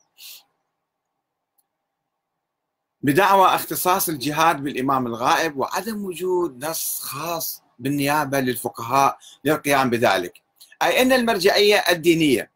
بدعوى 3.02 3.48
اختصاص 3.48 4.10
الجهاد 4.10 4.64
بالإمام 4.64 5.08
الغائب 5.08 5.58
وعدم 5.58 6.06
وجود 6.06 6.66
نص 6.66 7.00
خاص 7.00 7.64
بالنيابة 7.80 8.40
للفقهاء 8.40 9.18
للقيام 9.46 9.90
بذلك. 9.90 10.42
أي 10.84 11.02
أن 11.02 11.12
المرجعية 11.12 11.76
الدينية 11.76 12.52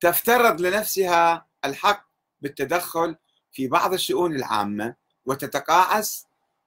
تفترض 0.00 0.60
لنفسها 0.60 1.46
الحق 1.64 2.06
بالتدخل 2.42 3.16
في 3.54 3.68
بعض 3.68 3.92
الشؤون 3.92 4.34
العامة 4.34 4.94
وتتقاعس 5.26 6.26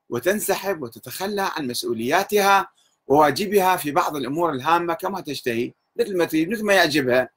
وتنسحب 0.10 0.82
وتتخلى 0.82 1.52
عن 1.56 1.67
مسؤولياتها 1.67 2.67
وواجبها 3.08 3.78
في 3.78 3.91
بعض 3.91 4.15
الأمور 4.15 4.52
الهامة 4.52 4.93
كما 4.93 5.21
تشتهي 5.21 5.73
مثل 5.95 6.17
ما 6.17 6.26
تريد 6.26 6.50
مثل 6.50 6.65
ما 6.65 6.73
يعجبها. 6.73 7.30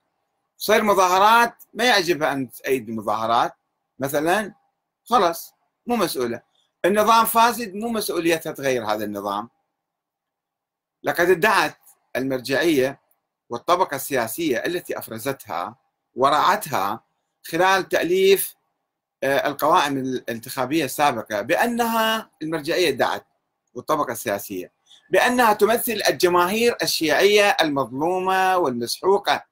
تصير 0.58 0.82
مظاهرات 0.82 1.54
ما 1.74 1.84
يعجبها 1.84 2.32
أن 2.32 2.50
تأيد 2.50 2.88
المظاهرات. 2.88 3.52
مثلا 3.98 4.54
خلاص 5.04 5.54
مو 5.86 5.96
مسؤولة. 5.96 6.42
النظام 6.84 7.24
فاسد 7.24 7.74
مو 7.74 7.88
مسؤوليتها 7.88 8.52
تغير 8.52 8.84
هذا 8.84 9.04
النظام. 9.04 9.48
لقد 11.02 11.30
ادعت 11.30 11.78
المرجعية 12.16 13.00
والطبقة 13.48 13.94
السياسية 13.94 14.56
التي 14.56 14.98
أفرزتها 14.98 15.76
ورعتها 16.14 17.04
خلال 17.42 17.88
تأليف 17.88 18.54
القوائم 19.24 19.98
الانتخابية 19.98 20.84
السابقة 20.84 21.40
بأنها 21.40 22.30
المرجعية 22.42 22.88
ادعت 22.88 23.26
والطبقة 23.74 24.12
السياسية 24.12 24.72
بأنها 25.10 25.52
تمثل 25.52 26.02
الجماهير 26.08 26.76
الشيعية 26.82 27.56
المظلومة 27.60 28.56
والمسحوقة 28.56 29.44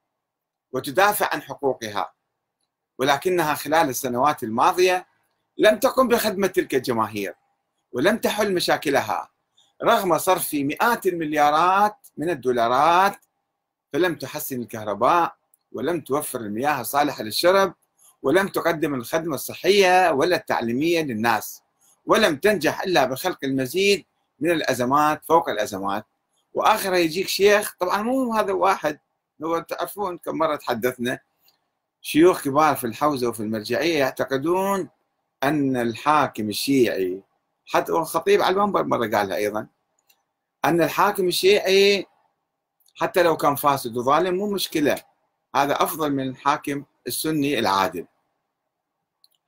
وتدافع 0.71 1.29
عن 1.33 1.41
حقوقها 1.41 2.13
ولكنها 2.97 3.53
خلال 3.53 3.89
السنوات 3.89 4.43
الماضية 4.43 5.07
لم 5.57 5.79
تقم 5.79 6.07
بخدمة 6.07 6.47
تلك 6.47 6.75
الجماهير 6.75 7.35
ولم 7.91 8.17
تحل 8.17 8.53
مشاكلها 8.53 9.29
رغم 9.83 10.17
صرف 10.17 10.53
مئات 10.53 11.07
المليارات 11.07 11.97
من 12.17 12.29
الدولارات 12.29 13.17
فلم 13.93 14.15
تحسن 14.15 14.61
الكهرباء 14.61 15.35
ولم 15.71 16.01
توفر 16.01 16.39
المياه 16.39 16.81
الصالحة 16.81 17.23
للشرب 17.23 17.73
ولم 18.21 18.47
تقدم 18.47 18.93
الخدمة 18.95 19.35
الصحية 19.35 20.11
ولا 20.11 20.35
التعليمية 20.35 21.01
للناس 21.01 21.61
ولم 22.05 22.35
تنجح 22.35 22.81
إلا 22.81 23.05
بخلق 23.05 23.37
المزيد 23.43 24.05
من 24.39 24.51
الأزمات 24.51 25.25
فوق 25.25 25.49
الأزمات. 25.49 26.05
وآخرها 26.53 26.97
يجيك 26.97 27.27
شيخ 27.27 27.75
طبعا 27.79 28.01
مو 28.01 28.33
هذا 28.33 28.53
واحد 28.53 28.99
هو 29.43 29.59
تعرفون 29.59 30.17
كم 30.17 30.37
مرة 30.37 30.55
تحدثنا 30.55 31.19
شيوخ 32.01 32.43
كبار 32.43 32.75
في 32.75 32.83
الحوزة 32.83 33.29
وفي 33.29 33.39
المرجعية 33.39 33.99
يعتقدون 33.99 34.89
أن 35.43 35.77
الحاكم 35.77 36.49
الشيعي 36.49 37.21
حتى 37.65 37.91
الخطيب 37.91 38.41
على 38.41 38.53
المنبر 38.55 38.83
مرة 38.83 39.07
قالها 39.17 39.35
أيضا 39.37 39.67
أن 40.65 40.81
الحاكم 40.81 41.27
الشيعي 41.27 42.05
حتى 42.95 43.23
لو 43.23 43.37
كان 43.37 43.55
فاسد 43.55 43.97
وظالم 43.97 44.35
مو 44.35 44.51
مشكلة. 44.51 44.95
هذا 45.55 45.83
أفضل 45.83 46.11
من 46.11 46.29
الحاكم 46.29 46.83
السني 47.07 47.59
العادل. 47.59 48.05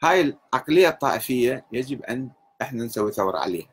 هاي 0.03 0.21
العقلية 0.21 0.89
الطائفية 0.89 1.65
يجب 1.71 2.03
أن 2.03 2.29
إحنا 2.61 2.83
نسوي 2.83 3.11
ثورة 3.11 3.37
عليها. 3.39 3.69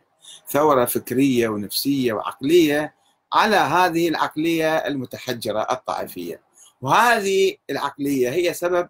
ثورة 0.49 0.85
فكرية 0.85 1.49
ونفسية 1.49 2.13
وعقلية 2.13 2.95
على 3.33 3.57
هذه 3.57 4.09
العقلية 4.09 4.77
المتحجرة 4.77 5.67
الطائفية. 5.71 6.43
وهذه 6.81 7.57
العقلية 7.71 8.31
هي 8.31 8.55
سبب 8.55 8.89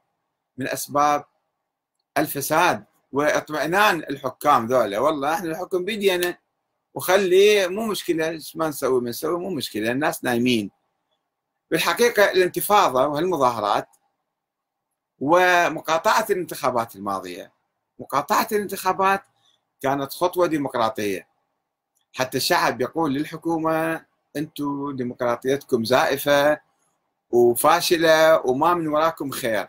من 0.56 0.68
أسباب 0.68 1.24
الفساد 2.18 2.84
واطمئنان 3.12 3.98
الحكام 3.98 4.66
ذولا. 4.66 4.98
والله 4.98 5.34
إحنا 5.34 5.50
الحكم 5.50 5.84
بيدينا 5.84 6.38
وخلي 6.94 7.68
مو 7.68 7.86
مشكلة 7.86 8.40
ما 8.54 8.68
نسوي 8.68 9.00
ما 9.00 9.10
نسوي 9.10 9.38
مو 9.38 9.50
مشكلة 9.50 9.92
الناس 9.92 10.24
نايمين. 10.24 10.70
بالحقيقة 11.70 12.30
الانتفاضة 12.30 13.06
والمظاهرات 13.06 13.88
ومقاطعة 15.20 16.26
الانتخابات 16.30 16.96
الماضية. 16.96 17.52
مقاطعة 17.98 18.48
الانتخابات 18.52 19.22
كانت 19.82 20.12
خطوة 20.12 20.46
ديمقراطية. 20.46 21.28
حتى 22.12 22.36
الشعب 22.36 22.80
يقول 22.80 23.14
للحكومة 23.14 24.04
أنتم 24.36 24.96
ديمقراطيتكم 24.96 25.84
زائفة 25.84 26.60
وفاشلة 27.30 28.46
وما 28.46 28.74
من 28.74 28.86
وراكم 28.88 29.30
خير. 29.30 29.68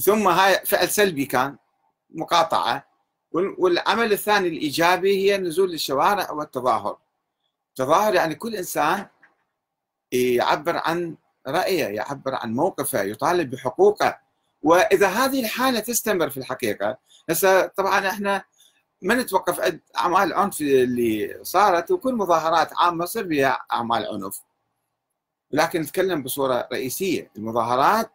ثم 0.00 0.28
هاي 0.28 0.66
فعل 0.66 0.88
سلبي 0.88 1.26
كان 1.26 1.56
مقاطعة. 2.10 2.86
والعمل 3.32 4.12
الثاني 4.12 4.48
الإيجابي 4.48 5.16
هي 5.16 5.36
النزول 5.36 5.70
للشوارع 5.70 6.30
والتظاهر. 6.30 6.98
التظاهر 7.68 8.14
يعني 8.14 8.34
كل 8.34 8.56
إنسان 8.56 9.06
يعبر 10.12 10.76
عن 10.76 11.16
رأيه 11.48 11.84
يعبر 11.84 12.34
عن 12.34 12.52
موقفه 12.54 13.02
يطالب 13.02 13.50
بحقوقه. 13.50 14.18
وإذا 14.62 15.08
هذه 15.08 15.40
الحالة 15.40 15.80
تستمر 15.80 16.30
في 16.30 16.36
الحقيقة 16.36 16.98
هسه 17.30 17.66
طبعا 17.66 18.08
إحنا 18.08 18.44
ما 19.02 19.14
نتوقف 19.14 19.60
عند 19.60 19.80
أعمال 19.98 20.22
العنف 20.22 20.60
اللي 20.60 21.38
صارت 21.42 21.90
وكل 21.90 22.14
مظاهرات 22.14 22.70
عامة 22.76 23.04
يصير 23.04 23.26
بها 23.26 23.58
أعمال 23.72 24.06
عنف. 24.06 24.40
لكن 25.50 25.80
نتكلم 25.80 26.22
بصورة 26.22 26.68
رئيسية 26.72 27.30
المظاهرات 27.36 28.10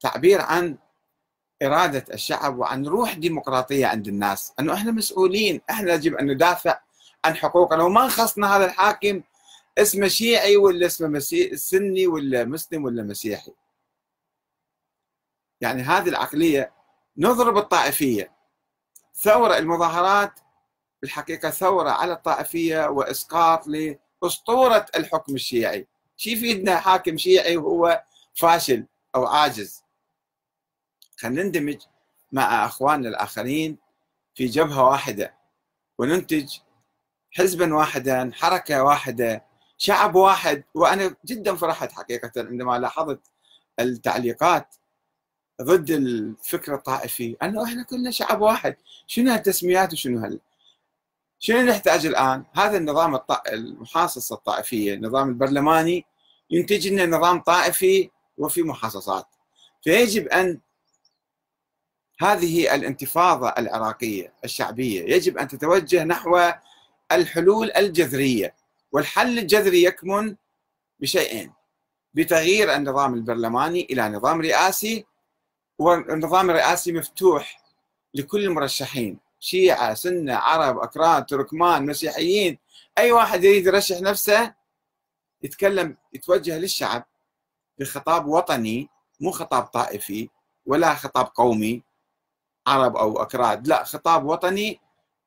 تعبير 0.00 0.40
عن 0.40 0.78
إرادة 1.62 2.04
الشعب 2.14 2.58
وعن 2.58 2.86
روح 2.86 3.14
ديمقراطية 3.14 3.86
عند 3.86 4.08
الناس 4.08 4.52
أنه 4.60 4.74
إحنا 4.74 4.90
مسؤولين 4.92 5.60
إحنا 5.70 5.94
يجب 5.94 6.14
أن 6.14 6.26
ندافع 6.26 6.80
عن 7.24 7.36
حقوقنا 7.36 7.82
وما 7.82 8.08
خصنا 8.08 8.56
هذا 8.56 8.64
الحاكم 8.64 9.22
اسمه 9.78 10.08
شيعي 10.08 10.56
ولا 10.56 10.86
اسمه 10.86 11.18
سني 11.54 12.06
ولا 12.06 12.44
مسلم 12.44 12.84
ولا 12.84 13.02
مسيحي. 13.02 13.52
يعني 15.60 15.82
هذه 15.82 16.08
العقلية 16.08 16.72
نضرب 17.16 17.58
الطائفية 17.58 18.32
ثورة 19.14 19.58
المظاهرات 19.58 20.40
بالحقيقة 21.02 21.50
ثورة 21.50 21.90
على 21.90 22.12
الطائفية 22.12 22.88
وإسقاط 22.88 23.66
لأسطورة 23.66 24.86
الحكم 24.96 25.34
الشيعي. 25.34 25.86
شي 26.16 26.32
يفيدنا 26.32 26.80
حاكم 26.80 27.16
شيعي 27.16 27.56
وهو 27.56 28.04
فاشل 28.34 28.86
أو 29.14 29.26
عاجز. 29.26 29.82
خلينا 31.16 31.42
نندمج 31.42 31.82
مع 32.32 32.66
إخواننا 32.66 33.08
الآخرين 33.08 33.78
في 34.34 34.46
جبهة 34.46 34.84
واحدة 34.84 35.34
وننتج 35.98 36.58
حزبا 37.30 37.74
واحدا 37.74 38.30
حركة 38.34 38.82
واحدة 38.82 39.47
شعب 39.78 40.14
واحد 40.14 40.64
وأنا 40.74 41.16
جدا 41.26 41.56
فرحت 41.56 41.92
حقيقة 41.92 42.32
عندما 42.36 42.78
لاحظت 42.78 43.20
التعليقات 43.80 44.74
ضد 45.62 45.90
الفكر 45.90 46.74
الطائفي 46.74 47.36
أنه 47.42 47.64
إحنا 47.64 47.82
كلنا 47.82 48.10
شعب 48.10 48.40
واحد 48.40 48.76
شنو 49.06 49.32
هالتسميات 49.32 49.92
وشنو 49.92 50.18
هال 50.18 50.40
شنو 51.38 51.62
نحتاج 51.62 52.06
الآن؟ 52.06 52.44
هذا 52.54 52.76
النظام 52.76 53.14
الط... 53.14 53.48
المحاصصة 53.48 54.34
الطائفية، 54.34 54.94
النظام 54.94 55.28
البرلماني 55.28 56.04
ينتج 56.50 56.88
لنا 56.88 57.06
نظام 57.06 57.40
طائفي 57.40 58.10
وفي 58.38 58.62
محاصصات. 58.62 59.26
فيجب 59.82 60.28
أن 60.28 60.60
هذه 62.20 62.74
الانتفاضة 62.74 63.48
العراقية 63.48 64.32
الشعبية 64.44 65.14
يجب 65.14 65.38
أن 65.38 65.48
تتوجه 65.48 66.04
نحو 66.04 66.52
الحلول 67.12 67.70
الجذرية 67.76 68.54
والحل 68.92 69.38
الجذري 69.38 69.82
يكمن 69.82 70.36
بشيئين 71.00 71.52
بتغيير 72.14 72.74
النظام 72.74 73.14
البرلماني 73.14 73.86
إلى 73.90 74.08
نظام 74.08 74.40
رئاسي 74.40 75.06
والنظام 75.78 76.50
الرئاسي 76.50 76.92
مفتوح 76.92 77.62
لكل 78.14 78.44
المرشحين 78.44 79.18
شيعة 79.40 79.94
سنة 79.94 80.34
عرب 80.34 80.78
أكراد 80.78 81.26
تركمان 81.26 81.86
مسيحيين. 81.86 82.58
أي 82.98 83.12
واحد 83.12 83.44
يريد 83.44 83.66
يرشح 83.66 84.00
نفسه 84.00 84.54
يتكلم 85.42 85.96
يتوجه 86.12 86.58
للشعب 86.58 87.04
بخطاب 87.78 88.26
وطني 88.26 88.88
مو 89.20 89.30
خطاب 89.30 89.62
طائفي 89.62 90.28
ولا 90.66 90.94
خطاب 90.94 91.26
قومي 91.34 91.82
عرب 92.66 92.96
أو 92.96 93.22
أكراد. 93.22 93.68
لا 93.68 93.84
خطاب 93.84 94.24
وطني. 94.24 94.80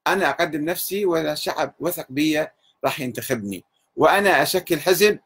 أنا 0.08 0.30
أقدم 0.30 0.66
نفسي 0.66 1.06
والشعب 1.06 1.74
وثق 1.80 2.06
بي 2.10 2.48
راح 2.84 3.00
ينتخبني. 3.00 3.64
وأنا 3.96 4.42
أشكل 4.42 4.80
حزب 4.80 5.20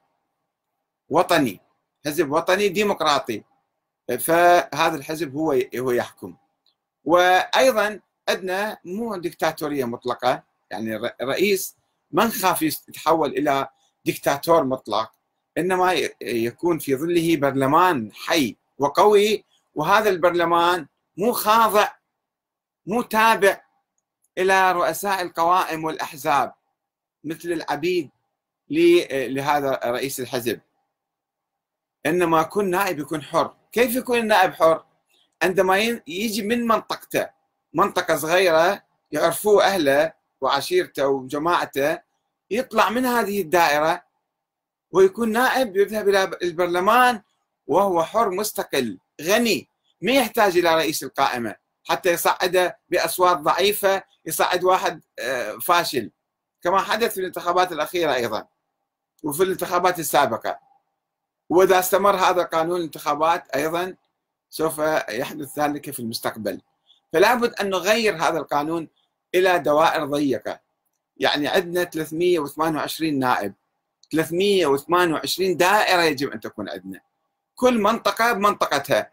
وطني 1.10 1.60
حزب 2.06 2.32
وطني 2.32 2.68
ديمقراطي. 2.68 3.44
فهذا 4.20 4.96
الحزب 4.96 5.36
هو 5.36 5.60
هو 5.76 5.92
يحكم. 5.92 6.36
وأيضا 7.04 8.00
عندنا 8.30 8.78
مو 8.86 9.16
دكتاتوريه 9.16 9.86
مطلقة 9.86 10.44
يعني 10.72 10.96
الرئيس 11.22 11.76
ما 12.12 12.26
نخاف 12.26 12.62
يتحول 12.62 13.30
إلى 13.30 13.68
دكتاتور 14.06 14.64
مطلق 14.64 15.12
إنما 15.58 15.94
يكون 16.22 16.80
في 16.80 16.96
ظله 16.96 17.38
برلمان 17.38 18.12
حي 18.14 18.56
وقوي. 18.78 19.46
وهذا 19.76 20.10
البرلمان 20.10 20.88
مو 21.18 21.32
خاضع 21.32 21.92
مو 22.86 23.02
تابع 23.02 23.62
إلى 24.38 24.72
رؤساء 24.72 25.22
القوائم 25.22 25.84
والأحزاب. 25.84 26.54
مثل 27.26 27.52
العبيد 27.52 28.10
لهذا 28.70 29.80
رئيس 29.86 30.20
الحزب. 30.20 30.62
إنما 32.06 32.42
يكون 32.42 32.70
نائب 32.70 33.00
يكون 33.00 33.22
حر. 33.22 33.56
كيف 33.72 33.96
يكون 33.96 34.18
النائب 34.18 34.54
حر؟ 34.54 34.86
عندما 35.44 35.78
يجي 36.08 36.42
من 36.42 36.68
منطقته 36.68 37.30
منطقة 37.74 38.16
صغيرة 38.16 38.84
يعرفوه 39.12 39.66
أهله 39.66 40.14
وعشيرته 40.42 41.08
وجماعته 41.08 42.00
يطلع 42.52 42.90
من 42.90 43.06
هذه 43.06 43.42
الدائرة 43.42 44.04
ويكون 44.92 45.32
نائب 45.32 45.78
يذهب 45.78 46.10
إلى 46.10 46.38
البرلمان 46.44 47.22
وهو 47.68 48.04
حر 48.04 48.30
مستقل 48.30 49.00
غني 49.22 49.70
ما 50.02 50.12
يحتاج 50.12 50.58
إلى 50.58 50.76
رئيس 50.76 51.04
القائمة 51.04 51.56
حتى 51.84 52.12
يصعده 52.12 52.80
بأصوات 52.90 53.38
ضعيفة 53.38 54.04
يصعد 54.26 54.64
واحد 54.64 55.02
آه، 55.20 55.58
فاشل. 55.58 56.12
كما 56.66 56.82
حدث 56.82 57.14
في 57.14 57.20
الانتخابات 57.20 57.72
الأخيرة 57.72 58.14
أيضا 58.14 58.48
وفي 59.24 59.44
الانتخابات 59.44 60.00
السابقة. 60.00 60.60
وإذا 61.50 61.80
استمر 61.80 62.16
هذا 62.16 62.44
قانون 62.44 62.80
الانتخابات 62.80 63.50
أيضا 63.56 63.96
سوف 64.50 64.78
يحدث 65.10 65.60
ذلك 65.60 65.92
في 65.92 66.00
المستقبل. 66.00 66.62
فلا 67.14 67.36
بد 67.36 67.54
أن 67.54 67.70
نغير 67.70 68.16
هذا 68.16 68.38
القانون 68.38 68.88
إلى 69.36 69.60
دوائر 69.60 70.06
ضيقة. 70.06 70.60
يعني 71.18 71.48
عندنا 71.48 71.84
328 71.84 73.20
نائب 73.20 73.54
328 74.12 75.58
دائرة 75.58 76.02
يجب 76.02 76.32
أن 76.32 76.40
تكون 76.40 76.70
عندنا. 76.70 77.02
كل 77.56 77.82
منطقة 77.82 78.34
بمنطقتها. 78.34 79.12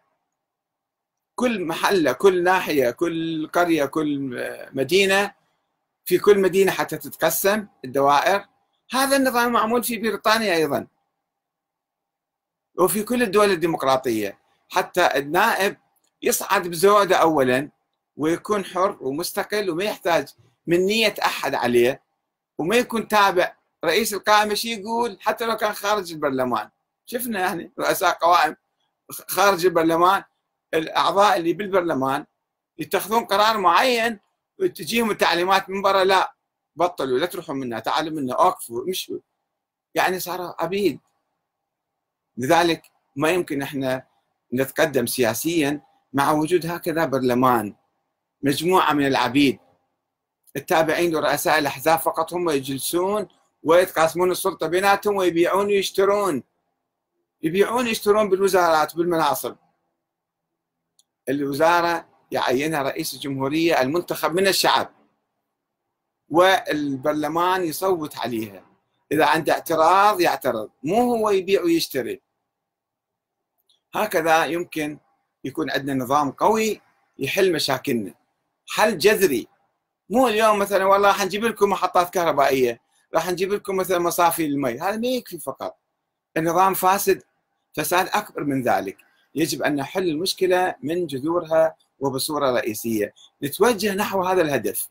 كل 1.34 1.64
محلة 1.64 2.12
كل 2.12 2.42
ناحية 2.42 2.90
كل 2.90 3.48
قرية 3.52 3.84
كل 3.84 4.18
مدينة 4.72 5.41
في 6.04 6.18
كل 6.18 6.38
مدينة 6.38 6.72
حتى 6.72 6.96
تتقسم 6.96 7.66
الدوائر. 7.84 8.46
هذا 8.90 9.16
النظام 9.16 9.52
معمول 9.52 9.84
في 9.84 9.98
بريطانيا 9.98 10.54
أيضا. 10.54 10.86
وفي 12.78 13.02
كل 13.02 13.22
الدول 13.22 13.50
الديمقراطية. 13.50 14.38
حتى 14.68 15.06
النائب 15.16 15.76
يصعد 16.22 16.68
بزوده 16.68 17.16
اولا 17.16 17.70
ويكون 18.16 18.64
حر 18.64 18.98
ومستقل 19.00 19.70
وما 19.70 19.84
يحتاج 19.84 20.28
من 20.66 20.86
نية 20.86 21.14
أحد 21.24 21.54
عليه 21.54 22.02
وما 22.58 22.76
يكون 22.76 23.08
تابع. 23.08 23.56
رئيس 23.84 24.14
القائمة 24.14 24.54
شي 24.54 24.72
يقول؟ 24.72 25.18
حتى 25.20 25.46
لو 25.46 25.56
كان 25.56 25.72
خارج 25.72 26.12
البرلمان. 26.12 26.70
شفنا 27.06 27.40
يعني 27.40 27.72
رؤساء 27.78 28.18
قوائم 28.18 28.56
خارج 29.28 29.66
البرلمان 29.66 30.24
الأعضاء 30.74 31.36
اللي 31.36 31.52
بالبرلمان 31.52 32.26
يتخذون 32.78 33.24
قرار 33.24 33.58
معين 33.58 34.20
وتجيهم 34.62 35.10
التعليمات 35.10 35.70
من 35.70 35.82
برا 35.82 36.04
لا 36.04 36.34
بطلوا 36.76 37.18
لا 37.18 37.26
تروحوا 37.26 37.54
منا 37.54 37.78
تعالوا 37.78 38.12
منا 38.12 38.34
أوقفوا 38.34 38.84
مشوا 38.88 39.18
يعني 39.94 40.20
صاروا 40.20 40.62
عبيد. 40.62 41.00
لذلك 42.36 42.82
ما 43.16 43.30
يمكن 43.30 43.62
إحنا 43.62 44.06
نتقدم 44.54 45.06
سياسيا 45.06 45.82
مع 46.12 46.32
وجود 46.32 46.66
هكذا 46.66 47.04
برلمان 47.04 47.76
مجموعة 48.42 48.92
من 48.92 49.06
العبيد. 49.06 49.58
التابعين 50.56 51.14
لرؤساء 51.14 51.58
الأحزاب 51.58 51.98
فقط 51.98 52.32
هم 52.32 52.50
يجلسون 52.50 53.28
ويتقاسمون 53.62 54.30
السلطة 54.30 54.66
بيناتهم 54.66 55.16
ويبيعون 55.16 55.66
ويشترون. 55.66 56.42
يبيعون 57.42 57.86
ويشترون 57.86 58.28
بالوزارات 58.28 58.96
بالمناصب. 58.96 59.56
الوزارة 61.28 62.11
يعينها 62.32 62.82
رئيس 62.82 63.14
الجمهورية 63.14 63.80
المنتخب 63.80 64.34
من 64.34 64.46
الشعب. 64.46 64.94
والبرلمان 66.28 67.64
يصوت 67.64 68.18
عليها. 68.18 68.64
إذا 69.12 69.26
عنده 69.26 69.52
اعتراض 69.52 70.20
يعترض. 70.20 70.70
مو 70.82 71.14
هو 71.14 71.30
يبيع 71.30 71.62
ويشتري. 71.62 72.20
هكذا 73.94 74.44
يمكن 74.44 74.98
يكون 75.44 75.70
عندنا 75.70 76.04
نظام 76.04 76.30
قوي 76.30 76.80
يحل 77.18 77.52
مشاكلنا. 77.52 78.14
حل 78.68 78.98
جذري. 78.98 79.48
مو 80.10 80.28
اليوم 80.28 80.58
مثلا 80.58 80.84
والله 80.84 81.08
راح 81.08 81.24
نجيب 81.24 81.44
لكم 81.44 81.70
محطات 81.70 82.14
كهربائية. 82.14 82.80
راح 83.14 83.30
نجيب 83.30 83.52
لكم 83.52 83.76
مثلا 83.76 83.98
مصافي 83.98 84.46
المي 84.46 84.80
هذا 84.80 84.96
ما 84.96 85.06
يكفي 85.06 85.38
فقط. 85.38 85.78
النظام 86.36 86.74
فاسد. 86.74 87.22
فساد 87.72 88.08
أكبر 88.12 88.44
من 88.44 88.62
ذلك. 88.62 88.96
يجب 89.34 89.62
أن 89.62 89.76
نحل 89.76 90.08
المشكلة 90.08 90.74
من 90.82 91.06
جذورها 91.06 91.76
وبصورة 92.02 92.50
رئيسية. 92.50 93.14
نتوجه 93.42 93.94
نحو 93.94 94.22
هذا 94.22 94.42
الهدف. 94.42 94.88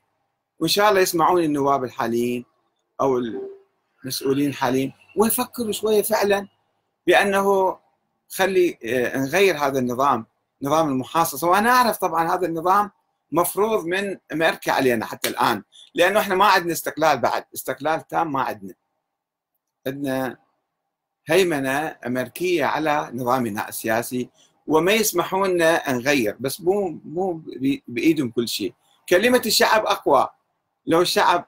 وإن 0.59 0.69
شاء 0.69 0.89
الله 0.89 1.01
يسمعون 1.01 1.43
النواب 1.43 1.83
الحاليين 1.83 2.45
أو 3.01 3.21
المسؤولين 4.03 4.49
الحاليين 4.49 4.93
ويفكروا 5.17 5.71
شوية 5.71 6.01
فعلا 6.01 6.47
بأنه 7.07 7.77
خلي 8.29 8.77
آه، 8.85 9.17
نغير 9.17 9.57
هذا 9.57 9.79
النظام 9.79 10.25
نظام 10.61 10.89
المحاصصة. 10.89 11.47
وأنا 11.47 11.69
أعرف 11.69 11.97
طبعا 11.97 12.35
هذا 12.35 12.47
النظام 12.47 12.91
مفروض 13.31 13.85
من 13.85 14.17
أمريكا 14.33 14.71
علينا 14.71 15.05
حتى 15.05 15.29
الآن 15.29 15.63
لأنه 15.95 16.19
إحنا 16.19 16.35
ما 16.35 16.45
عندنا 16.45 16.71
استقلال 16.71 17.17
بعد. 17.17 17.45
استقلال 17.53 18.07
تام 18.07 18.31
ما 18.31 18.41
عندنا. 18.41 18.73
عندنا 19.87 20.37
هيمنة 21.27 21.97
أمريكية 22.07 22.65
على 22.65 23.11
نظامنا 23.13 23.69
السياسي 23.69 24.29
وما 24.71 24.91
يسمحون 24.93 25.49
لنا 25.49 25.91
نغير 25.91 26.35
بس 26.39 26.61
مو 26.61 26.99
مو 27.05 27.41
بإيدهم 27.87 28.31
كل 28.31 28.47
شيء. 28.47 28.73
كلمة 29.09 29.41
الشعب 29.45 29.85
أقوى. 29.85 30.29
لو 30.85 31.01
الشعب 31.01 31.45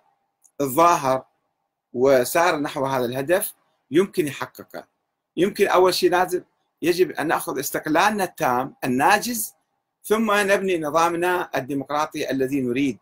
الظاهر 0.62 1.26
وسار 1.94 2.60
نحو 2.60 2.86
هذا 2.86 3.06
الهدف 3.06 3.54
يمكن 3.92 4.28
يحققه. 4.28 4.88
يمكن 5.38 5.68
أول 5.68 5.94
شيء 5.94 6.12
لازم 6.12 6.44
يجب 6.82 7.12
أن 7.12 7.28
نأخذ 7.28 7.60
استقلالنا 7.60 8.24
التام 8.24 8.76
الناجز 8.84 9.54
ثم 10.04 10.32
نبني 10.32 10.80
نظامنا 10.80 11.50
الديمقراطي 11.56 12.32
الذي 12.32 12.62
نريد. 12.62 12.98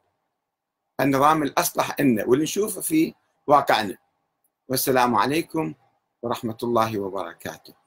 النظام 0.99 1.43
الأصلح 1.43 2.01
لنا 2.01 2.25
واللي 2.25 2.43
نشوفه 2.43 2.81
في 2.81 3.13
واقعنا. 3.47 3.97
والسلام 4.67 5.15
عليكم 5.15 5.73
ورحمة 6.21 6.57
الله 6.63 6.99
وبركاته. 6.99 7.80